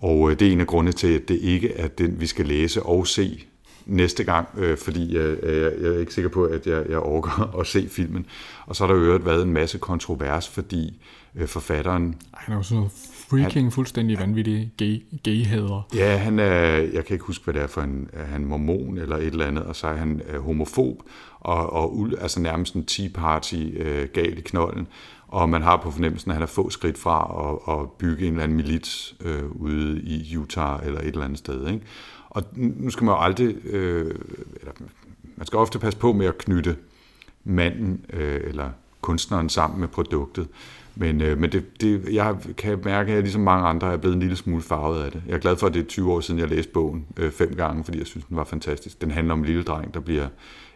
[0.00, 2.46] og øh, det er en af grundene til, at det ikke er den, vi skal
[2.46, 3.44] læse og se
[3.86, 7.56] næste gang, øh, fordi øh, jeg, jeg er ikke sikker på, at jeg, jeg orker
[7.60, 8.26] at se filmen.
[8.66, 11.02] Og så har der øvrigt været en masse kontrovers, fordi
[11.34, 12.14] øh, forfatteren...
[12.34, 12.92] Han er jo sådan noget
[13.28, 15.88] freaking, han, fuldstændig vanvittig gay, gay-hader.
[15.94, 18.98] Ja, han er, jeg kan ikke huske, hvad det er for en, er han mormon
[18.98, 21.02] eller et eller andet, og så er han er homofob,
[21.42, 24.88] og, og altså nærmest en Tea Party øh, gal i knollen.
[25.28, 27.18] og man har på fornemmelsen, at han er få skridt fra
[27.68, 31.38] at, at bygge en eller anden milit øh, ude i Utah eller et eller andet
[31.38, 31.68] sted.
[31.68, 31.80] Ikke?
[32.30, 34.14] Og nu skal man jo aldrig, øh,
[34.60, 34.72] eller
[35.36, 36.76] man skal ofte passe på med at knytte
[37.44, 38.70] manden øh, eller
[39.00, 40.48] kunstneren sammen med produktet.
[40.94, 44.14] Men, øh, men det, det, jeg kan mærke, at jeg ligesom mange andre er blevet
[44.14, 45.22] en lille smule farvet af det.
[45.26, 47.54] Jeg er glad for, at det er 20 år siden, jeg læste bogen øh, fem
[47.54, 49.00] gange, fordi jeg synes, den var fantastisk.
[49.00, 50.28] Den handler om en lille dreng, der bliver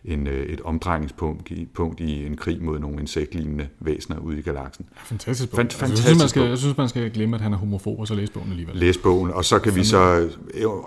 [0.07, 4.43] en, øh, et omdrejningspunkt i, punkt i en krig mod nogle insektlignende væsener ude i
[4.43, 4.87] galaksen.
[4.97, 5.57] Fantastisk bog.
[5.57, 7.57] Fant, fantastisk altså, jeg, synes, man skal, jeg synes, man skal glemme, at han er
[7.57, 8.77] homofob, og så læse bogen alligevel.
[8.77, 10.29] Læs bogen, og så kan vi så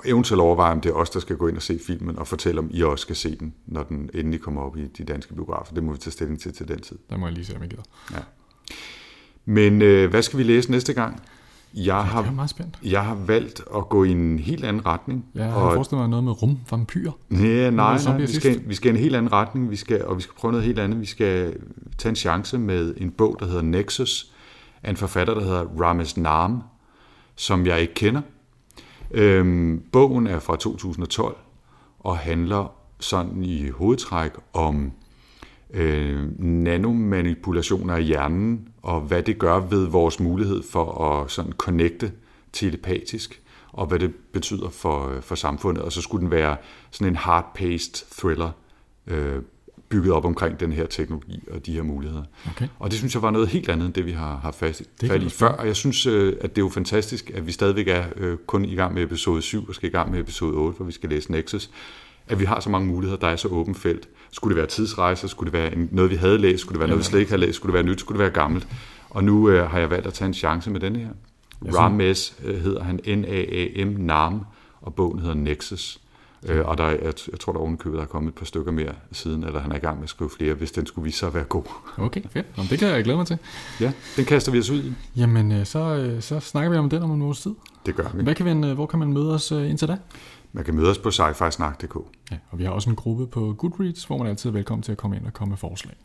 [0.06, 2.60] eventuelt overveje, om det er os, der skal gå ind og se filmen, og fortælle,
[2.60, 5.74] om I også skal se den, når den endelig kommer op i de danske biografer.
[5.74, 6.98] Det må vi tage stilling til til den tid.
[7.10, 7.84] Der må jeg lige se, om jeg gider.
[8.12, 8.20] Ja.
[9.46, 11.22] Men øh, hvad skal vi læse næste gang?
[11.74, 12.80] Jeg har, jeg er meget spændt.
[12.84, 15.26] Jeg har valgt at gå i en helt anden retning.
[15.36, 17.12] Ja, jeg har forestillet mig noget med rumvampyr.
[17.32, 20.18] Ja, nej, nej vi, skal, vi skal i en helt anden retning, vi skal, og
[20.18, 21.02] vi skal prøve noget helt andet.
[21.02, 21.56] Vi skal
[21.98, 24.32] tage en chance med en bog, der hedder Nexus,
[24.84, 26.62] af en forfatter, der hedder Rames Nam,
[27.36, 28.22] som jeg ikke kender.
[29.12, 31.38] Øhm, bogen er fra 2012
[32.00, 34.92] og handler sådan i hovedtræk om
[35.74, 42.12] øh, nanomanipulationer af hjernen, og hvad det gør ved vores mulighed for at sådan connecte
[42.54, 43.42] telepatisk,
[43.72, 45.84] og hvad det betyder for, for samfundet.
[45.84, 46.58] Og så skulle den være
[46.92, 48.52] sådan en hard-paced thriller,
[49.08, 49.42] øh,
[49.90, 52.24] bygget op omkring den her teknologi og de her muligheder.
[52.50, 52.68] Okay.
[52.80, 55.24] Og det synes jeg var noget helt andet end det, vi har haft fast, fat
[55.24, 55.48] i før.
[55.48, 58.66] Og jeg synes, øh, at det er jo fantastisk, at vi stadigvæk er øh, kun
[58.66, 61.10] i gang med episode 7 og skal i gang med episode 8, hvor vi skal
[61.10, 61.70] læse Nexus.
[62.30, 64.08] At vi har så mange muligheder, der er så åbent felt.
[64.32, 65.28] Skulle det være tidsrejser?
[65.28, 66.62] Skulle det være noget, vi havde læst?
[66.62, 67.56] Skulle det være noget, vi slet ikke havde læst?
[67.56, 68.00] Skulle det være nyt?
[68.00, 68.68] Skulle det være gammelt?
[69.10, 71.10] Og nu øh, har jeg valgt at tage en chance med denne her.
[71.78, 74.42] Rames øh, hedder han N-A-A-M, NAM,
[74.82, 76.00] og bogen hedder Nexus.
[76.46, 78.72] Øh, og der, er- jeg, jeg tror, der ovenikøbet der er kommet et par stykker
[78.72, 81.18] mere siden, eller han er i gang med at skrive flere, hvis den skulle vise
[81.18, 81.64] sig at være god.
[81.98, 82.58] Okay, fedt.
[82.58, 83.38] Nå, det kan jeg glæde mig til.
[83.82, 84.94] Ja, den kaster vi os ud i.
[85.16, 87.52] Jamen, øh, så, øh, så snakker vi om den om en uges tid.
[87.86, 88.24] Det gør vi.
[88.24, 89.98] Hvad kan vi, øh, hvor kan man møde os indtil da?
[90.52, 91.96] Man kan møde os på sci-fi-snak.dk.
[92.32, 94.92] Ja, og vi har også en gruppe på Goodreads, hvor man altid er velkommen til
[94.92, 95.96] at komme ind og komme med forslag.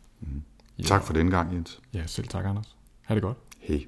[0.85, 1.81] Tak for den gang, Jens.
[1.95, 2.77] Ja, selv tak, Anders.
[3.03, 3.37] Ha' det godt.
[3.59, 3.85] Hej.